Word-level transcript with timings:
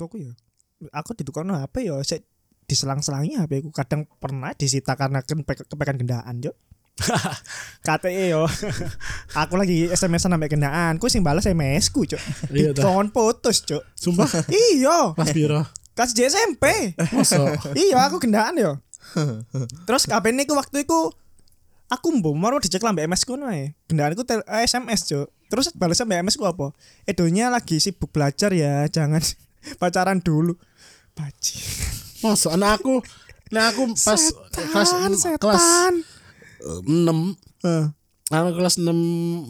tuaku 0.00 0.16
ya. 0.18 0.32
Aku 0.96 1.12
ditukokno 1.12 1.52
HP 1.54 1.84
ya 1.86 2.00
sik 2.00 2.24
diselang-selangi 2.64 3.36
HP 3.36 3.60
ku. 3.60 3.68
Kadang 3.68 4.08
pernah 4.16 4.56
disita 4.56 4.96
karena 4.96 5.20
kan 5.20 5.44
pe- 5.44 5.68
kepekan 5.68 6.00
gendaan 6.00 6.40
yo 6.40 6.56
KTE 7.80 8.32
yo. 8.32 8.44
Aku 9.32 9.56
lagi 9.56 9.88
SMS-an 9.88 10.36
sampai 10.36 10.48
gendaan. 10.48 10.96
Ku 10.96 11.08
sing 11.08 11.20
balas 11.20 11.44
SMS 11.44 11.88
ku 11.88 12.04
cuk. 12.04 12.20
Iya. 12.52 12.72
Dikon 12.72 13.08
putus 13.08 13.60
cuk. 13.62 13.80
Sumpah. 13.94 14.28
iya. 14.48 15.12
Kelas 15.12 15.32
piro? 15.32 15.60
kelas 15.90 16.16
di 16.16 16.24
SMP 16.24 16.64
Masa? 17.12 17.60
iya 17.76 18.08
aku 18.08 18.16
gendaan 18.18 18.56
yo. 18.56 18.80
Terus 19.88 20.08
HP 20.08 20.32
ini 20.32 20.44
ku 20.44 20.56
waktu 20.56 20.88
itu 20.88 21.12
aku 21.90 22.06
mbok 22.14 22.32
mau 22.32 22.56
dicek 22.56 22.80
lah 22.80 22.94
mbak 22.94 23.04
MS 23.04 23.26
ku 23.26 23.34
nae 23.36 23.76
gendaan 23.84 24.16
ku 24.16 24.24
tel- 24.24 24.46
eh, 24.48 24.64
SMS 24.64 25.04
cuk. 25.04 25.28
Terus 25.48 25.68
balasnya 25.72 26.04
mbak 26.04 26.20
MS 26.24 26.36
ku 26.36 26.48
apa? 26.48 26.72
Edonya 27.04 27.52
lagi 27.52 27.76
sibuk 27.76 28.08
belajar 28.12 28.48
ya 28.52 28.88
jangan 28.88 29.20
pacaran 29.76 30.20
dulu. 30.20 30.54
Baji. 31.12 31.56
Masa 32.20 32.52
anak 32.54 32.80
aku 32.80 33.00
Nah 33.50 33.74
aku 33.74 33.82
pas 33.98 34.22
kelas 34.54 34.88
setan 34.88 35.12
kelas 35.36 35.62
setan. 35.62 35.94
6 36.62 36.86
Eh, 37.60 37.84
Aku 38.30 38.54
kelas 38.54 38.78
6 38.78 38.94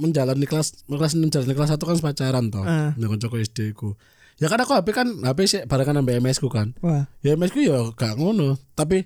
menjalani 0.01 0.49
kelas 0.49 0.89
kelas 0.89 1.13
6 1.13 1.29
menjalani 1.29 1.53
kelas 1.53 1.71
1 1.77 1.85
kan 1.85 1.97
sepacaran 2.01 2.45
toh. 2.49 2.65
Nek 2.65 3.07
kancaku 3.13 3.37
SD 3.39 3.77
ku. 3.77 3.93
Ya 4.41 4.49
kan 4.49 4.57
aku 4.57 4.73
HP 4.73 4.89
kan 4.97 5.21
HP 5.21 5.39
sih 5.45 5.61
barengan 5.69 6.01
ambek 6.01 6.17
MS 6.17 6.41
ku 6.41 6.49
kan. 6.49 6.73
wah. 6.81 7.05
Ya 7.21 7.37
MS 7.37 7.53
ku 7.53 7.61
ya 7.61 7.77
gak 7.93 8.17
ngono, 8.17 8.57
tapi 8.73 9.05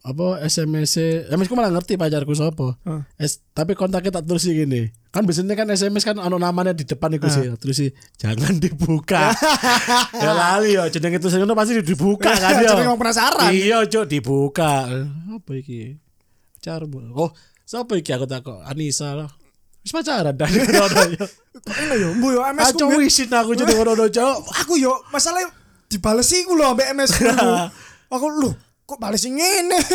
apa 0.00 0.40
SMS 0.48 0.96
-e, 0.96 1.06
MS 1.28 1.52
ku 1.52 1.54
malah 1.56 1.68
ngerti 1.76 2.00
pacarku 2.00 2.32
sapa. 2.32 2.80
Eh. 2.88 3.02
Es, 3.20 3.44
tapi 3.52 3.76
kontaknya 3.76 4.20
tak 4.20 4.24
terus 4.24 4.48
gini. 4.48 4.88
Kan 5.12 5.28
biasanya 5.28 5.52
kan 5.52 5.68
SMS 5.68 6.08
kan 6.08 6.16
ono 6.16 6.40
namanya 6.40 6.72
di 6.72 6.88
depan 6.88 7.12
iku 7.20 7.28
sih. 7.28 7.52
Terus 7.60 7.76
sih 7.76 7.90
jangan 8.16 8.56
dibuka. 8.56 9.28
ya 10.24 10.32
lali 10.32 10.80
ya 10.80 10.88
jeneng 10.88 11.20
itu 11.20 11.28
ngono 11.28 11.52
pasti 11.52 11.84
dibuka 11.84 12.32
kan 12.32 12.58
ya. 12.64 12.72
Jenenge 12.72 12.88
wong 12.96 13.00
penasaran. 13.00 13.52
Iya, 13.52 13.84
Cuk, 13.84 14.08
dibuka. 14.08 14.88
Apa 15.36 15.50
iki? 15.60 16.00
Pacar 16.56 16.84
Oh, 17.12 17.32
siapa 17.68 17.92
iki 18.00 18.12
aku 18.16 18.24
takut? 18.24 18.60
Anissa 18.64 19.12
lah. 19.12 19.28
Wis 19.84 19.92
pacaran 19.92 20.32
dah 20.36 20.48
ngono 20.52 21.00
ya. 21.12 21.24
kok 21.50 21.76
ini 21.76 21.94
yo 22.00 22.08
mbu 22.16 22.28
yo 22.36 22.40
MS 22.56 22.72
ku 22.76 22.88
wisin 23.00 23.32
aku 23.32 23.52
jadi 23.52 23.72
ngono 23.76 24.08
Cuk. 24.08 24.36
aku 24.64 24.80
yo 24.80 24.92
masalah 25.12 25.44
dibalesi 25.92 26.44
ku 26.48 26.56
lho 26.56 26.72
mbak 26.72 26.88
MS 26.96 27.10
ku 27.16 27.24
aku 28.12 28.26
lho 28.28 28.50
kok 28.90 28.98
balesi 28.98 29.30
ngene 29.30 29.78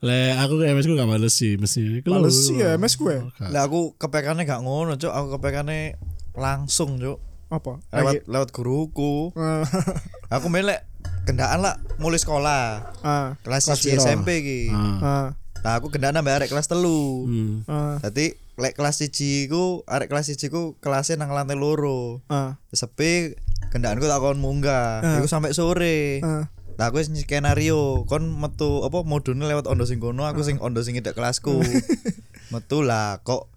Le 0.00 0.32
aku 0.32 0.56
ke 0.56 0.64
MS 0.72 0.88
ku 0.88 0.96
gak 0.96 1.04
males 1.04 1.36
sih 1.36 1.60
mesti. 1.60 2.00
Lho. 2.00 2.08
balesi 2.08 2.56
ya 2.56 2.72
MS 2.80 2.96
ku 2.96 3.12
ya 3.12 3.20
Lah 3.52 3.68
aku 3.68 3.92
kepekane 4.00 4.48
gak 4.48 4.64
ngono, 4.64 4.96
Cuk. 4.96 5.12
Aku 5.12 5.36
kepekane 5.36 6.00
langsung, 6.32 6.96
Cuk. 6.96 7.20
apa 7.50 7.82
Lewat 7.92 8.24
lewat 8.24 8.48
guruku. 8.54 9.34
Aku 10.34 10.46
melek 10.48 10.86
gendaan 11.26 11.60
lah 11.60 11.76
mulai 11.98 12.16
sekolah. 12.16 12.94
ah 13.02 13.34
Kelas 13.42 13.66
Kelas 13.66 13.82
1 13.82 13.90
piro? 13.90 14.00
SMP 14.00 14.28
iki. 14.40 14.60
Ah. 14.70 14.96
ah 15.02 15.26
Nah, 15.60 15.76
aku 15.76 15.92
gendaan 15.92 16.16
ambek 16.16 16.40
arek 16.40 16.48
kelas 16.48 16.70
telu. 16.70 17.28
Hmm. 17.28 17.66
ah 17.68 18.00
Dadi 18.00 18.32
lek 18.56 18.78
kelas 18.78 19.02
1 19.04 19.50
ku 19.52 19.82
arek 19.84 20.08
kelas 20.08 20.32
1 20.32 20.48
ku 20.48 20.78
kelasnya 20.80 21.20
nang 21.20 21.34
lantai 21.34 21.58
loro. 21.58 22.22
ah 22.30 22.56
Sepi 22.72 23.34
gendaanku 23.68 24.06
tak 24.06 24.22
kon 24.22 24.38
munggah. 24.40 25.02
Ah. 25.04 25.18
Iku 25.20 25.26
sampai 25.28 25.50
sore. 25.52 26.22
ah 26.24 26.46
Lah 26.80 26.88
aku 26.88 27.04
wis 27.04 27.12
skenario, 27.12 28.08
kon 28.08 28.40
metu 28.40 28.80
apa 28.88 29.04
modune 29.04 29.44
lewat 29.44 29.68
ondo 29.68 29.84
sing 29.84 30.00
kono, 30.00 30.24
aku 30.24 30.40
sing 30.40 30.56
ondo 30.64 30.80
sing 30.80 30.96
ngedek 30.96 31.12
kelasku. 31.12 31.60
metu 32.56 32.80
lah 32.80 33.20
kok 33.20 33.52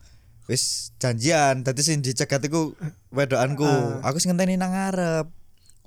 wis 0.52 0.92
janjian, 1.00 1.64
dadi 1.64 1.80
sing 1.88 2.04
dicegat 2.04 2.44
iku 2.44 2.76
wedokanku. 3.16 4.04
Aku 4.04 4.20
sing 4.20 4.36
ngenteni 4.36 4.60
nang 4.60 4.76
ngarep. 4.76 5.32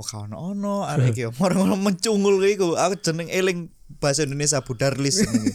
Kok 0.00 0.06
gak 0.08 0.32
ono 0.32 0.84
arek 0.96 1.12
iki 1.12 1.28
ngono 1.28 1.76
mencungul 1.76 2.40
iku. 2.48 2.72
Aku 2.72 3.04
jeneng 3.04 3.28
eling 3.28 3.68
bahasa 4.00 4.24
Indonesia 4.24 4.64
Budarlis 4.64 5.20
jenenge. 5.20 5.52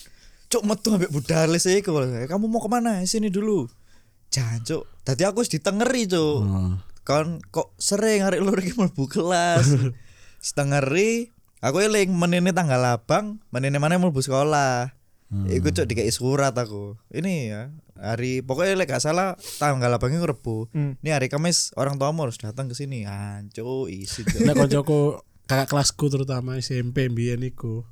Cuk 0.54 0.62
metu 0.62 0.94
ambek 0.94 1.10
Budarlis 1.10 1.66
iku. 1.66 1.98
Kamu 2.30 2.46
mau 2.46 2.62
ke 2.62 2.70
mana? 2.70 3.02
Sini 3.10 3.26
dulu. 3.26 3.66
Jangan 4.30 4.62
cuk. 4.62 4.82
Dadi 5.02 5.26
aku 5.26 5.42
wis 5.42 5.50
ditengeri 5.50 6.06
cuk. 6.06 6.46
Ah. 6.46 6.78
kon 7.04 7.36
kok 7.52 7.76
sering 7.76 8.24
arek 8.24 8.40
lur 8.40 8.56
iki 8.56 8.72
mlebu 8.72 9.04
kelas 9.04 9.76
setengeri 10.44 11.32
aku 11.64 11.80
eling 11.80 12.12
menene 12.12 12.52
tanggal 12.52 12.84
abang 12.84 13.40
menene 13.48 13.80
mana 13.80 13.96
mlebu 13.96 14.20
sekolah 14.20 14.92
iku 15.48 15.72
cok 15.72 15.88
dikai 15.88 16.12
surat 16.12 16.52
aku 16.52 17.00
ini 17.10 17.48
ya 17.48 17.72
hari 17.96 18.44
pokoknya 18.44 18.76
lek 18.76 18.92
gak 18.92 19.02
salah 19.02 19.40
tanggal 19.56 19.88
abangnya 19.88 20.20
rebu 20.20 20.68
Hmm. 20.76 21.00
ini 21.00 21.10
hari 21.16 21.32
kamis 21.32 21.72
orang 21.80 21.96
tua 21.96 22.12
harus 22.12 22.36
datang 22.36 22.68
ke 22.68 22.76
sini 22.76 23.08
anco 23.08 23.88
isi 23.88 24.26
Cuk. 24.26 24.44
Nek 24.44 24.54
kancaku 24.60 25.22
kakak 25.48 25.70
kelasku 25.72 26.06
terutama 26.12 26.58
SMP 26.60 27.08
mbiyen 27.08 27.40
iku. 27.46 27.86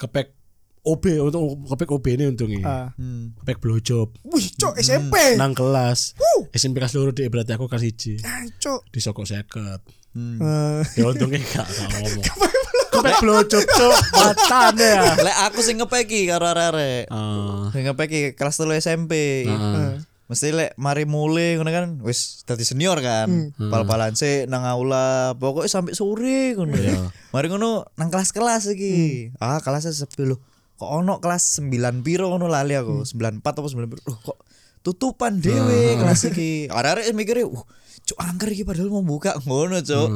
Kepek 0.00 0.39
OB 0.82 1.04
untuk 1.22 1.40
kepek 1.68 1.92
OB 1.92 2.06
ini 2.10 2.24
untungnya. 2.26 2.62
ah 2.62 2.86
hmm. 2.94 3.36
Kepek 3.38 3.58
blowjob 3.58 4.16
wih 4.24 4.46
cok 4.50 4.76
SMP 4.76 5.36
nang 5.36 5.52
kelas. 5.52 6.16
Wuh. 6.16 6.48
SMP 6.50 6.78
kelas 6.78 6.94
loro 6.94 7.10
di 7.10 7.26
berarti 7.26 7.52
aku 7.52 7.66
kelas 7.66 7.84
1. 7.84 8.20
ah 8.20 8.42
cok 8.54 8.80
Disokok 8.88 9.24
seket. 9.24 9.80
Hmm. 10.10 10.40
Eh, 10.40 10.82
Ya 10.96 11.04
untungnya 11.06 11.38
gak 11.38 11.64
gak 11.64 11.88
ngomong. 11.94 12.24
Kepek 12.90 13.22
blowjob 13.22 13.62
cuk, 13.62 13.96
matane 14.18 14.82
ya. 14.90 15.14
lek 15.16 15.36
aku 15.46 15.60
sing 15.60 15.78
ngepeki 15.78 16.26
karo 16.26 16.48
arek 16.48 17.06
Ah. 17.06 17.70
sing 17.70 17.86
ngepeki 17.86 18.34
kelas 18.34 18.56
telu 18.56 18.72
SMP 18.72 19.46
Ah. 19.46 19.94
mesti 20.26 20.50
lek 20.50 20.74
mari 20.74 21.04
mulai 21.04 21.54
ngono 21.54 21.68
kan 21.68 21.86
wis 22.00 22.42
dadi 22.42 22.62
senior 22.62 22.98
kan 22.98 23.50
bal-balan 23.56 24.14
sik 24.14 24.46
nang 24.46 24.62
aula 24.62 25.34
pokoknya 25.34 25.66
sampai 25.68 25.92
sore 25.92 26.54
ngono 26.54 26.72
Iya. 26.72 27.10
mari 27.30 27.46
ngono 27.46 27.86
nang 27.94 28.08
kelas-kelas 28.08 28.70
iki 28.70 28.94
ah 29.38 29.58
kelasnya 29.58 29.90
sepi 29.92 30.24
lho 30.24 30.38
kok 30.80 30.88
ono 30.88 31.20
kelas 31.20 31.60
9 31.60 32.00
piro 32.00 32.32
ngono 32.32 32.48
lali 32.48 32.72
aku? 32.72 33.04
94 33.04 33.44
apa 33.44 33.68
9 33.68 33.84
piro? 33.84 34.00
Kok 34.00 34.38
tutupan 34.80 35.36
dhewe 35.44 36.00
kelas 36.00 36.32
iki? 36.32 36.72
Arek-arek 36.72 37.12
mikirnya 37.12 37.44
uh 37.44 37.64
cuk 38.00 38.16
angker 38.16 38.48
iki 38.48 38.64
padahal 38.64 38.88
mau 38.88 39.04
buka. 39.04 39.36
Ngono 39.44 39.84
cuk. 39.84 40.08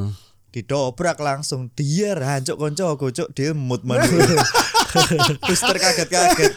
Didobrak 0.57 1.21
langsung 1.21 1.69
dia 1.77 2.17
rancuk 2.17 2.57
konco 2.57 2.97
cuk. 2.97 3.29
Dia 3.37 3.53
mood 3.53 3.85
Wis 5.51 5.61
terkaget-kaget. 5.61 6.53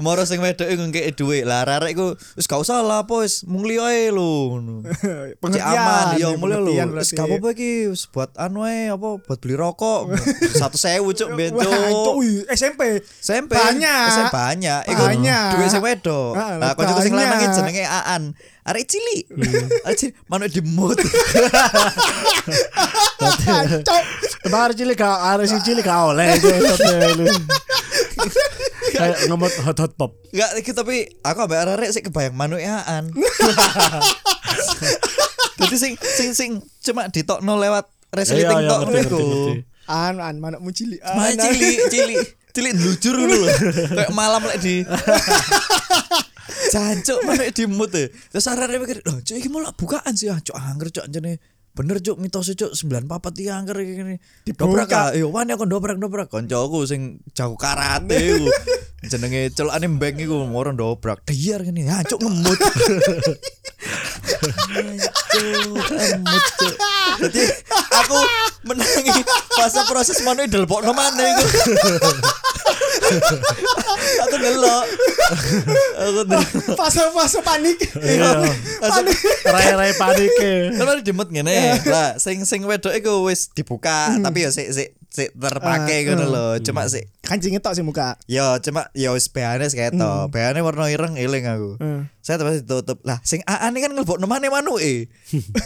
Moro 0.00 0.26
sing 0.26 0.42
wedok 0.42 0.66
iku 0.66 0.82
ngekek 0.82 1.14
dhuwit. 1.14 1.44
Lah 1.46 1.62
arek 1.62 1.94
iku 1.94 2.06
wis 2.34 2.44
gak 2.44 2.58
usah 2.58 2.82
lah 2.82 3.06
apa 3.06 3.22
wis 3.22 3.46
mung 3.46 3.62
liyo 3.62 3.86
ae 3.86 4.10
lho 4.10 4.56
ngono. 4.56 4.82
Pengertian 5.42 5.78
aman 5.78 6.06
ya, 6.18 6.28
mulai 6.34 6.58
lho. 6.58 6.72
Wis 6.96 7.14
gak 7.14 7.28
apa-apa 7.28 7.54
iki 7.54 7.92
wis 7.92 8.10
buat 8.10 8.34
anu 8.34 8.66
ae 8.66 8.90
apa 8.90 9.20
buat 9.22 9.38
beli 9.38 9.54
rokok. 9.54 10.10
100.000 10.58 11.04
cuk 11.04 11.30
wih, 12.18 12.42
SMP. 12.50 12.98
SMP 13.22 13.54
Banyak. 13.54 14.06
SMP 14.10 14.30
banyak 14.30 14.80
iku 14.88 15.02
Banyak. 15.04 15.46
duwe 15.54 15.66
sing 15.68 15.82
wedok 15.84 16.32
Ah, 16.34 16.56
nah 16.56 16.72
kancaku 16.74 17.02
sing 17.04 17.14
lanang 17.14 17.50
jenenge 17.52 17.84
Aan 17.84 18.22
arek 18.68 18.84
cilik 18.88 19.24
arek 19.86 19.96
cilik 19.96 20.14
manuk 20.28 20.48
dimut 20.52 20.98
Cok. 23.20 24.02
Bar 24.48 24.72
cilik 24.72 24.96
gak 24.96 25.18
arek 25.36 25.46
si 25.48 25.56
cilik 25.64 25.84
gak 25.84 26.12
oleh. 26.12 26.26
Kayak 28.90 29.18
ngemot 29.28 29.52
hot 29.64 29.78
hot 29.78 29.92
pop. 29.96 30.16
Enggak 30.32 30.50
iki 30.60 30.72
tapi 30.72 31.08
aku 31.24 31.38
ambek 31.44 31.60
arek 31.68 31.90
sik 31.92 32.08
kebayang 32.08 32.34
manuk 32.36 32.60
Aan 32.60 33.12
Jadi 35.60 35.76
sing 35.82 35.92
sing 36.00 36.30
sing 36.32 36.50
cuma 36.84 37.08
ditokno 37.12 37.56
lewat 37.60 37.86
resleting 38.12 38.66
tok 38.66 38.80
ngono 38.88 38.92
ngerti. 38.92 39.24
An 39.88 40.20
an 40.20 40.36
manukmu. 40.40 40.70
An, 41.04 41.36
an. 41.36 41.38
cilik 41.38 41.76
cilik 41.92 42.24
cilik 42.50 42.72
ndelujur 42.74 43.14
ngono 43.14 43.36
lho 43.46 43.48
kayak 43.94 44.10
malam 44.10 44.42
lek 44.42 44.58
di 44.58 44.82
Jancuk 46.72 47.18
manuk 47.26 47.48
dimut 47.54 47.92
e. 47.94 48.10
Terus 48.30 48.46
arek 48.50 48.78
mikir, 48.82 48.98
"Loh, 49.06 49.18
cuk 49.22 49.36
iki 49.36 49.48
malah 49.48 49.72
bukaan 49.74 50.12
sih, 50.14 50.28
ah, 50.30 50.38
cuk 50.42 50.56
angger 50.56 50.88
cuk 50.90 51.06
jane." 51.10 51.38
Bener 51.70 52.02
cuk 52.02 52.18
mitos 52.18 52.50
cuk 52.58 52.74
94 52.74 53.30
iki 53.38 53.46
angker 53.46 53.78
iki 53.78 53.94
ngene. 53.94 54.16
Dobrak 54.58 54.90
ah, 54.90 55.14
yo 55.14 55.30
wani 55.30 55.54
aku 55.54 55.70
dobrak-dobrak 55.70 56.26
kancaku 56.26 56.82
sing 56.82 57.22
jago 57.30 57.54
karate 57.54 58.18
iku. 58.18 58.50
Jenenge 59.10 59.54
celokane 59.54 59.86
mbeng 59.86 60.18
iku 60.18 60.50
moro 60.50 60.74
dobrak. 60.74 61.22
Diar 61.30 61.62
ngene, 61.62 61.86
ah 61.86 62.02
cuk 62.02 62.18
ngemut. 62.26 62.58
Ngemut 65.94 66.44
cuk. 66.58 66.74
Jadi 67.22 67.42
aku 67.94 68.18
menangi 68.66 69.22
fase 69.54 69.80
proses 69.86 70.18
manuk 70.26 70.50
delpokno 70.50 70.90
maneh 70.90 71.38
iku. 71.38 71.44
Aku 74.26 74.36
ngelok. 74.38 74.84
Aku 76.00 76.20
tuh 76.26 76.42
Fase-fase 76.78 77.40
panik. 77.42 77.78
Iya. 77.98 78.42
panik. 78.80 79.16
Rai-rai 79.46 79.92
panik 79.98 80.32
kan 80.78 80.98
jemut 81.02 81.28
ngene. 81.30 81.80
Lah 81.86 82.16
sing 82.16 82.42
sing 82.46 82.62
wedok 82.64 82.94
iku 82.94 83.26
wis 83.26 83.50
dibuka 83.52 84.14
tapi 84.20 84.46
ya 84.46 84.50
sik 84.52 84.68
sik 84.70 84.88
sik 85.10 85.28
terpakai 85.34 86.06
ngono 86.06 86.24
lho. 86.30 86.46
Cuma 86.62 86.86
sik 86.86 87.10
Kancingnya 87.30 87.62
tok 87.62 87.78
sih 87.78 87.86
muka. 87.86 88.18
Yo 88.26 88.58
cuma 88.58 88.90
yo 88.90 89.14
wis 89.14 89.30
behane 89.30 89.70
ketok. 89.70 90.34
Behane 90.34 90.60
warna 90.66 90.90
ireng 90.90 91.14
eling 91.14 91.46
aku. 91.46 91.70
Hmm. 91.78 92.00
Saya 92.22 92.42
terus 92.42 92.66
ditutup. 92.66 92.98
Lah 93.06 93.22
sing 93.22 93.42
AA 93.46 93.70
ini 93.70 93.78
kan 93.86 93.94
ngelbok 93.94 94.18
nemane 94.18 94.50
manuke. 94.50 95.06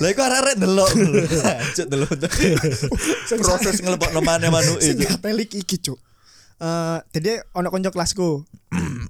Lah 0.01 0.09
iku 0.13 0.21
arek-arek 0.25 0.55
ndelok. 0.61 0.91
Cuk 1.77 1.87
delok. 1.89 2.13
Proses 3.41 3.81
ngelbok 3.81 4.13
nemane 4.13 4.53
manuke. 4.53 4.85
Sing 4.85 5.01
gapelik 5.01 5.57
iki, 5.57 5.81
Cuk. 5.81 5.97
Eh, 6.61 6.99
jadi 7.11 7.43
ono 7.55 7.69
konco 7.71 7.91
kelasku. 7.91 8.47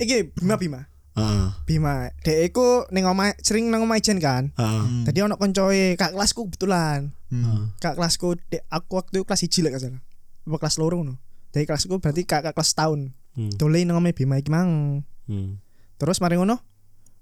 iki 0.02 0.32
Bima 0.32 0.56
Bima. 0.56 0.80
Heeh. 1.14 1.46
Bima. 1.68 2.10
Dek 2.26 2.50
iku 2.50 2.90
ning 2.90 3.06
omah 3.06 3.38
sering 3.38 3.70
nang 3.70 3.86
omah 3.86 4.00
ijen 4.00 4.18
kan. 4.18 4.50
Heeh. 4.58 5.06
Tadi 5.06 5.18
ono 5.22 5.38
koncoe 5.38 5.94
kak 5.94 6.16
kelasku 6.16 6.50
kebetulan. 6.50 7.14
Hmm. 7.30 7.74
Kak 7.78 7.94
kelasku 7.94 8.34
dek 8.50 8.66
aku 8.70 8.98
waktu 8.98 9.22
itu 9.22 9.24
kelas 9.26 9.42
1 9.46 9.64
lek 9.64 9.72
gak 9.78 9.82
salah. 9.82 10.02
Apa 10.44 10.56
kelas 10.66 10.76
loro 10.82 10.94
ngono. 11.00 11.14
Dari 11.54 11.70
kelasku 11.70 12.02
berarti 12.02 12.26
kak, 12.26 12.50
kak 12.50 12.54
kelas 12.58 12.74
tahun. 12.74 13.14
Hmm. 13.38 13.52
Dole 13.54 13.86
nang 13.86 14.02
omah 14.02 14.10
Bima 14.10 14.42
iki 14.42 14.50
mang. 14.50 15.02
Hmm. 15.30 15.62
Terus 16.00 16.18
mari 16.18 16.34
ngono 16.34 16.58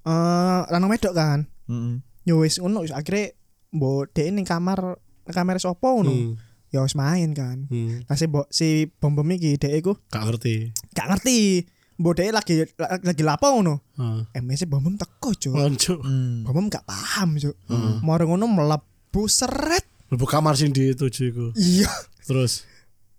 eh 0.02 0.60
lanang 0.72 0.88
wedok 0.88 1.12
kan. 1.12 1.44
Heeh. 1.69 2.00
Yo 2.24 2.40
wis 2.40 2.56
ngono 2.62 2.86
akhirnya 2.88 3.36
mbok 3.74 4.14
dek 4.16 4.32
ning 4.32 4.48
kamar 4.48 4.96
kamar 5.28 5.60
sopo 5.60 6.00
ngono. 6.00 6.12
Hmm. 6.12 6.32
Ya 6.72 6.80
wis 6.80 6.96
main 6.96 7.36
kan. 7.36 7.69
Hmm. 7.69 8.00
Lah 8.08 8.16
si 8.16 8.24
mbok 8.24 8.48
si 8.48 8.88
bom 8.88 9.12
bom 9.12 9.28
iki 9.28 9.60
dek 9.60 9.76
iku 9.76 9.92
Gak 10.08 10.24
ngerti. 10.24 10.72
gak 10.96 11.06
ngerti. 11.12 11.69
Mbok 12.00 12.12
dek 12.16 12.32
lagi 12.32 12.54
lagi 12.80 13.22
lapo 13.22 13.46
ngono. 13.52 13.84
Heeh. 14.00 14.40
MS 14.40 14.64
bom 14.64 14.80
bom 14.80 14.96
teko, 14.96 15.36
Cuk. 15.36 15.52
Lanjut. 15.52 16.00
Hmm. 16.00 16.48
Bom 16.48 16.56
bom 16.56 16.66
gak 16.72 16.88
paham, 16.88 17.36
Cuk. 17.36 17.52
Moro 18.00 18.24
ngono 18.24 18.48
mlebu 18.48 19.22
seret. 19.28 19.84
Lebu 20.08 20.24
kamar 20.24 20.56
sing 20.56 20.72
dituju 20.72 21.22
iku. 21.28 21.46
Iya. 21.54 21.92
Terus 22.24 22.64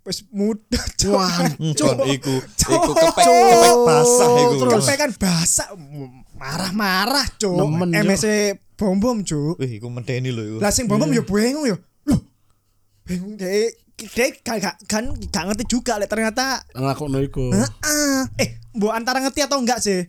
Wis 0.03 0.19
mudah, 0.35 0.83
Cuk. 0.99 1.15
Kon 1.79 1.97
iku 2.09 2.33
iku 2.43 2.91
kepek 2.91 3.23
kepek 3.23 3.75
basah 3.87 4.29
iku. 4.35 4.53
Terus. 4.59 4.81
Sampai 4.83 4.97
kan 4.97 5.11
basah 5.15 5.67
marah-marah, 6.35 7.23
Cuk. 7.39 7.53
Nemen, 7.55 7.93
Cuk. 7.93 8.01
MS 8.09 8.23
bom 8.75 8.97
bom, 8.99 9.17
Cuk. 9.23 9.61
Wih, 9.61 9.77
iku 9.79 9.87
medeni 9.87 10.33
lho 10.33 10.43
iku. 10.43 10.57
Lah 10.59 10.73
sing 10.73 10.89
bom 10.89 10.97
bom 10.99 11.07
yo 11.13 11.21
bingung 11.23 11.69
yo. 11.69 11.77
Bingung 13.03 13.35
dek. 13.35 13.83
Dek 13.93 14.41
gak, 14.41 14.57
gak, 14.57 14.75
kan 14.89 15.05
gak 15.29 15.43
ngerti 15.47 15.63
juga 15.69 16.01
lek 16.01 16.09
ternyata 16.09 16.65
ngakokno 16.73 17.21
iku. 17.21 17.53
Heeh. 17.53 18.19
Eh, 18.41 18.49
mbok 18.73 18.89
antara 18.89 19.21
ngerti 19.21 19.45
atau 19.45 19.61
enggak 19.61 19.79
sih? 19.79 20.01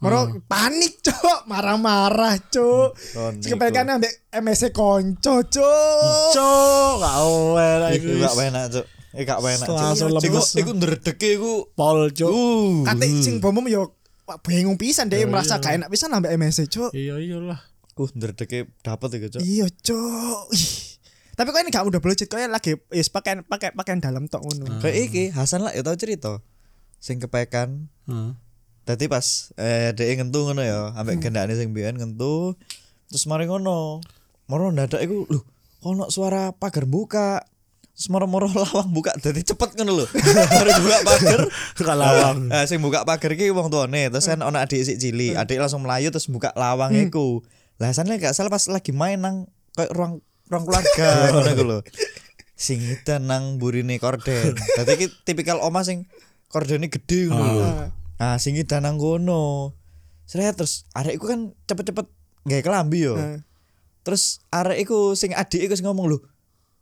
Moro 0.00 0.32
panik, 0.48 1.04
Cuk. 1.04 1.44
Marah-marah, 1.44 2.32
iku. 2.40 2.96
Kepekan 3.36 4.00
ambek 4.00 4.32
MS 4.32 4.72
konco, 4.72 5.44
Cuk. 5.44 6.32
Cok, 6.32 6.92
gak 7.04 7.16
enak 7.60 7.90
Iku 8.00 8.08
gak 8.16 8.34
enak, 8.48 8.64
Cuk. 8.72 8.86
Iku 9.12 9.28
gak 9.28 9.40
enak. 9.44 9.68
Langsung 9.68 10.08
Iku 10.16 10.40
lemes. 10.40 10.48
iku 10.56 10.70
ndredeke 10.72 11.28
iku. 11.36 11.52
Pol 11.76 12.08
cok. 12.16 12.30
Uh. 12.32 12.80
Kate 12.88 13.06
sing 13.20 13.44
bom 13.44 13.52
bom 13.52 13.68
yo 13.68 13.92
bingung 14.46 14.80
pisan 14.80 15.12
deh 15.12 15.20
merasa 15.28 15.60
gak 15.60 15.76
enak 15.76 15.92
pisan 15.92 16.16
ambek 16.16 16.32
MS, 16.32 16.64
Cuk. 16.72 16.96
Iya 16.96 17.20
iyalah. 17.20 17.60
Uh, 17.92 18.08
ndredeke 18.16 18.72
dapet 18.80 19.20
iku, 19.20 19.26
Cuk. 19.36 19.40
Iya, 19.44 19.68
Cuk. 19.84 20.48
Tapi 21.40 21.56
kok 21.56 21.60
ini 21.64 21.72
gak 21.72 21.88
udah 21.88 22.00
budget 22.04 22.28
kok 22.28 22.36
lagi 22.36 22.76
yes 22.92 23.08
pakaian 23.08 23.40
pakai 23.40 23.72
pakaian 23.72 23.96
dalam 23.96 24.28
tok 24.28 24.44
ngono. 24.44 24.84
Kayak 24.84 25.08
iki 25.08 25.24
Hasan 25.32 25.64
lah 25.64 25.72
ya 25.72 25.80
tau 25.80 25.96
cerita. 25.96 26.44
Sing 27.00 27.16
kepekan 27.16 27.88
Heeh. 28.04 28.36
Dadi 28.84 29.08
pas 29.08 29.48
eh 29.56 29.96
dhek 29.96 30.20
ngentu 30.20 30.52
ngono 30.52 30.60
ya, 30.60 30.92
ambek 31.00 31.24
gendakne 31.24 31.56
sing 31.56 31.72
biyen 31.72 31.96
ngentu. 31.96 32.60
Terus 33.08 33.24
mari 33.24 33.48
ngono. 33.48 34.04
Moro 34.52 34.68
ndadak 34.68 35.00
iku 35.00 35.24
lho, 35.32 35.40
ono 35.80 36.12
suara 36.12 36.52
pagar 36.52 36.84
buka. 36.84 37.40
Terus 37.96 38.12
moro-moro 38.12 38.52
lawang 38.60 38.92
buka 38.92 39.16
dadi 39.16 39.40
cepet 39.40 39.80
ngono 39.80 40.04
lho. 40.04 40.06
Mari 40.60 40.72
buka 40.76 40.98
pagar. 41.08 41.40
Gak 41.76 41.96
lawang. 41.96 42.38
Eh 42.52 42.64
sing 42.68 42.84
buka 42.84 43.08
pagar 43.08 43.32
iki 43.32 43.48
wong 43.48 43.72
tuane, 43.72 44.12
terus 44.12 44.28
kan 44.28 44.44
ono 44.44 44.60
adik 44.60 44.84
sik 44.84 45.00
cilik. 45.00 45.40
Adik 45.40 45.56
langsung 45.56 45.84
melayu 45.84 46.12
terus 46.12 46.28
buka 46.28 46.52
lawang 46.52 46.92
iku. 46.96 47.40
Lah 47.80 47.96
sana 47.96 48.20
gak 48.20 48.36
salah 48.36 48.52
pas 48.52 48.64
lagi 48.68 48.92
main 48.92 49.20
nang 49.20 49.48
kayak 49.72 49.92
ruang 49.96 50.20
ruang 50.50 50.64
keluarga 50.66 51.08
ngono 51.32 51.62
lho. 51.62 51.78
Sing 52.58 52.82
nang 53.24 53.56
burine 53.56 53.96
korden. 54.02 54.58
Dadi 54.76 54.92
iki 54.98 55.06
tipikal 55.24 55.62
omah 55.62 55.86
sing 55.86 56.10
kordene 56.50 56.90
gede 56.90 57.30
ngono 57.30 57.52
lho. 57.54 57.68
Nah, 58.20 58.36
sing 58.36 58.58
edan 58.58 58.84
nang 58.84 58.98
kono. 58.98 59.72
Seret 60.26 60.58
terus 60.58 60.84
arek 60.92 61.16
iku 61.16 61.30
kan 61.30 61.40
cepet-cepet 61.64 62.06
gawe 62.44 62.62
kelambi 62.62 63.06
yo. 63.06 63.14
Heeh. 63.16 63.40
Terus 64.02 64.42
arek 64.50 64.82
iku 64.82 65.14
sing 65.14 65.32
adik 65.32 65.64
iku 65.64 65.74
sing 65.78 65.86
ngomong 65.86 66.10
lho. 66.10 66.18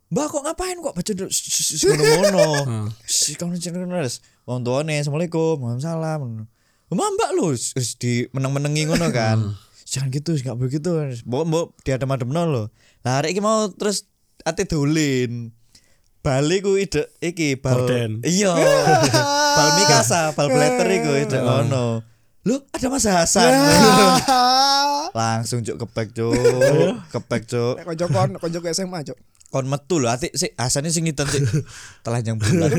Mbak 0.09 0.25
kok 0.25 0.41
ngapain 0.41 0.77
kok 0.81 0.95
baca 0.97 1.11
dulu 1.13 1.29
ngono-ngono. 1.29 2.89
Si 3.05 3.37
kamu 3.37 3.61
terus 3.61 4.25
wong 4.49 4.65
tuane 4.65 4.97
Assalamualaikum, 4.97 5.61
Waalaikumsalam. 5.61 6.49
Mbak 6.89 7.09
mbak 7.13 7.29
lu 7.37 7.53
di 8.01 8.25
meneng-menengi 8.33 8.89
ngono 8.89 9.13
kan. 9.13 9.53
Jangan 9.89 10.13
gitu, 10.13 10.37
enggak 10.37 10.57
begitu. 10.61 10.89
Mbok 11.25 11.43
mbok 11.49 11.65
diadem-ademno 11.81 12.41
lho. 12.45 12.63
Lah 13.01 13.25
arek 13.25 13.33
iki 13.33 13.41
mau 13.41 13.65
terus 13.73 14.05
ate 14.45 14.69
dolin. 14.69 15.49
Bali 16.21 16.61
ku 16.61 16.77
ide 16.77 17.09
iki 17.25 17.57
bal. 17.57 17.89
Gorden. 17.89 18.21
Iya. 18.21 18.53
bal 19.57 19.69
Mikasa, 19.81 20.37
bal 20.37 20.47
blatter 20.53 20.87
iku 20.93 21.11
ide 21.17 21.37
ngono. 21.41 22.05
Lu 22.45 22.55
ada 22.69 22.87
Mas 22.87 23.05
Hasan. 23.09 23.49
Langsung 25.17 25.65
cuk 25.65 25.77
kepek 25.85 26.13
cuk. 26.13 26.37
kepek 27.17 27.41
cuk. 27.49 27.75
Nek 27.81 27.85
konco 27.89 28.05
kon, 28.13 28.29
konco 28.37 28.59
SMA, 28.69 28.99
Cuk. 29.09 29.17
Kon 29.49 29.65
metu 29.65 29.97
lho 29.97 30.07
ati 30.07 30.29
sik 30.31 30.53
asane 30.55 30.89
sing 30.89 31.09
ngitan 31.09 31.25
sik. 31.33 31.41
Telanjang 32.05 32.37
bulan. 32.37 32.69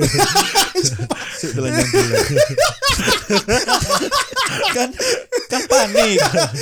Sik 1.36 1.50
telanjang 1.54 1.88
bulan. 1.94 2.20
Kan 4.70 4.90
kan 5.50 5.62
panik. 5.66 6.18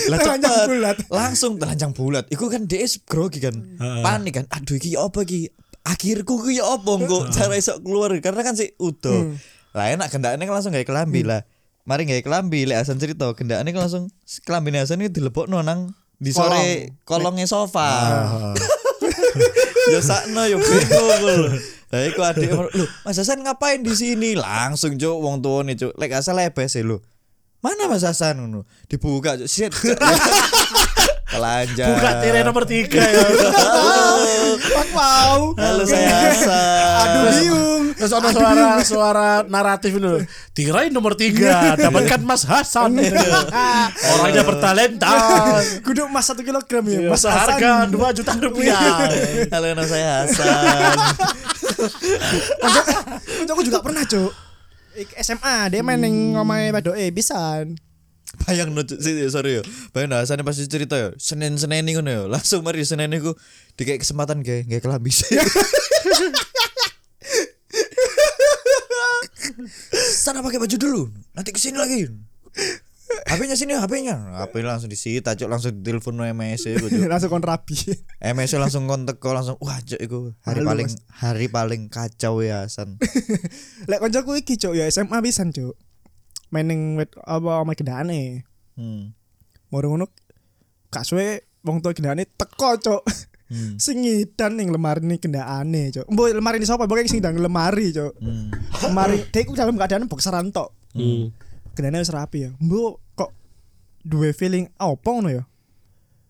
Lah 0.08 0.18
Telanjang 0.18 0.52
cepet. 0.52 0.68
bulat. 0.68 0.96
langsung 1.12 1.52
telanjang 1.60 1.92
bulat 1.92 2.24
iku 2.32 2.48
kan 2.48 2.64
DS 2.64 3.04
grogi 3.04 3.40
kan. 3.40 3.54
Panik 3.78 4.40
kan. 4.40 4.44
Aduh 4.48 4.76
iki 4.76 4.96
ya 4.96 5.04
apa 5.04 5.22
iki? 5.24 5.52
Akhirku 5.84 6.44
ki 6.44 6.60
ya 6.60 6.68
apa 6.68 6.88
kok 7.00 7.24
cara 7.32 7.54
iso 7.56 7.76
keluar. 7.80 8.12
Karena 8.20 8.40
kan 8.40 8.56
sik 8.56 8.76
udo. 8.80 9.32
Lah 9.76 9.92
enak 9.92 10.08
gendakne 10.08 10.42
kan 10.44 10.54
langsung 10.56 10.72
gawe 10.72 10.84
kelambi 10.84 11.20
lah. 11.24 11.44
Mari 11.84 12.04
gawe 12.04 12.20
kelambi 12.20 12.64
lek 12.64 12.80
Hasan 12.84 12.96
cerita 12.96 13.28
gendakne 13.32 13.72
kan 13.72 13.84
langsung 13.84 14.08
kelambine 14.44 14.80
Hasan 14.80 15.04
iki 15.04 15.20
dilebokno 15.20 15.60
nang 15.60 15.92
di 16.18 16.34
sore 16.34 16.98
kolongnya 17.06 17.46
sofa 17.46 17.86
ya 19.94 20.00
sakno 20.00 20.42
ya 20.46 20.56
bingung. 20.56 21.58
Lah 21.88 22.04
iku 22.04 22.20
adik 22.20 22.52
lho, 22.52 22.68
Mas 23.00 23.16
Hasan 23.16 23.40
ngapain 23.40 23.80
di 23.80 23.96
sini? 23.96 24.36
Langsung 24.36 25.00
cuk 25.00 25.16
wong 25.24 25.40
tuane 25.40 25.72
cuk. 25.72 25.96
Lek 25.96 26.20
asal 26.20 26.36
lebes 26.36 26.76
e 26.76 26.84
lho. 26.84 27.00
Mana 27.64 27.88
Mas 27.88 28.04
Hasan 28.04 28.44
ngono? 28.44 28.68
Dibuka 28.84 29.40
cuk. 29.40 29.48
Shit. 29.48 29.72
Telanjang. 31.32 31.88
Buka 31.96 32.10
tirai 32.20 32.44
nomor 32.44 32.68
tiga 32.68 33.00
ya. 33.00 33.24
Wak 34.58 34.88
wow. 34.90 35.54
Halo 35.54 35.82
saya 35.86 36.10
Hasan. 36.10 36.98
Aduh 36.98 37.22
bingung. 37.30 37.82
Terus 37.94 38.12
ada 38.14 38.28
suara 38.34 38.66
suara 38.82 39.28
naratif 39.46 39.94
loh. 39.98 40.18
Tirai 40.54 40.90
nomor 40.90 41.14
tiga 41.14 41.78
dapatkan 41.78 42.20
Mas 42.26 42.42
Hasan. 42.42 42.98
Orangnya 44.18 44.42
bertalenta. 44.42 45.10
Kudu 45.82 46.10
emas 46.10 46.26
satu 46.26 46.42
kilogram 46.42 46.84
ya. 46.86 47.10
Mas 47.10 47.22
Hasan. 47.22 47.94
dua 47.94 48.10
juta 48.10 48.34
rupiah. 48.34 49.06
Halo 49.50 49.66
nama 49.74 49.86
saya 49.86 50.26
Hasan. 50.26 50.94
Aku 53.48 53.62
juga 53.62 53.82
pernah, 53.82 54.02
Cuk. 54.06 54.30
SMA 55.22 55.70
dia 55.70 55.80
main 55.86 55.98
ning 56.02 56.34
omahe 56.34 56.74
Badoe 56.74 57.14
pisan. 57.14 57.78
Bayang 58.44 58.76
no 58.76 58.84
sorry 59.32 59.56
yo. 59.58 59.62
Bayang 59.96 60.12
no, 60.12 60.20
Hasan 60.20 60.44
pasti 60.44 60.68
cerita 60.68 61.00
yo. 61.00 61.16
Senin-Senin 61.16 61.88
ngono 61.96 62.10
yo. 62.12 62.22
Langsung 62.28 62.60
mari 62.60 62.84
Senin 62.84 63.12
iku 63.16 63.32
dikek 63.80 64.04
kesempatan 64.04 64.44
gawe 64.44 64.68
gawe 64.68 64.80
kelambi. 64.84 65.12
Sana 70.18 70.44
pakai 70.44 70.60
baju 70.60 70.76
dulu. 70.76 71.02
Nanti 71.32 71.50
ke 71.56 71.60
sini 71.60 71.80
lagi. 71.80 72.04
HP-nya 73.08 73.56
sini 73.56 73.72
HP-nya. 73.72 74.36
HP 74.44 74.60
langsung 74.60 74.92
disita, 74.92 75.32
Cuk, 75.32 75.48
langsung 75.48 75.72
ditelepon 75.80 76.12
no 76.12 76.28
MS 76.28 76.68
Cuk. 76.76 76.92
Langsung 77.12 77.32
kon 77.32 77.40
rapi. 77.40 77.72
MS 78.20 78.60
langsung 78.60 78.84
kontak 78.84 79.16
kok 79.16 79.32
langsung 79.32 79.56
wah 79.64 79.80
Cuk 79.80 79.96
iku 79.96 80.18
hari 80.44 80.60
Halo, 80.60 80.68
paling 80.76 80.88
Mas. 80.92 81.00
hari 81.16 81.46
paling 81.48 81.82
kacau 81.88 82.44
ya 82.44 82.68
Hasan. 82.68 83.00
Lek 83.90 84.04
koncoku 84.04 84.36
iki, 84.36 84.60
Cuk, 84.60 84.76
ya 84.76 84.84
SMA 84.92 85.24
pisan, 85.24 85.56
Cuk. 85.56 85.72
Main 86.48 86.66
ning 86.68 86.96
wet 86.96 87.12
apa 87.24 87.60
omahe 87.60 87.76
gendane. 87.76 88.44
Hmm. 88.78 89.12
Moro 89.68 89.92
ngono 89.92 90.06
gak 90.88 91.04
suwe 91.04 91.44
wong 91.64 91.84
tua 91.84 91.92
gendane 91.92 92.24
teko, 92.24 92.80
Cuk. 92.80 93.02
Hmm. 93.48 93.76
Sing 93.84 94.00
ngidan 94.00 94.56
ning 94.56 94.72
lemari 94.72 95.04
ning 95.04 95.20
gendane, 95.20 95.92
Cuk. 95.92 96.08
Mbok 96.08 96.32
lemari 96.32 96.56
ini 96.60 96.66
sapa? 96.68 96.88
Pokoke 96.88 97.08
sing 97.08 97.20
ndang 97.20 97.36
lemari, 97.36 97.92
Cuk. 97.92 98.16
Hmm. 98.16 98.48
Lemari, 98.88 99.28
iku 99.28 99.52
dalam 99.52 99.76
keadaan 99.76 100.08
bokseran 100.08 100.48
tok. 100.52 100.72
Hmm. 100.96 101.30
gendane 101.76 102.02
wis 102.02 102.10
rapi 102.10 102.48
ya. 102.48 102.50
Mbok 102.58 103.14
kok 103.14 103.30
duwe 104.02 104.34
feeling 104.34 104.66
apa 104.80 105.08
ngono 105.08 105.30
ya? 105.30 105.44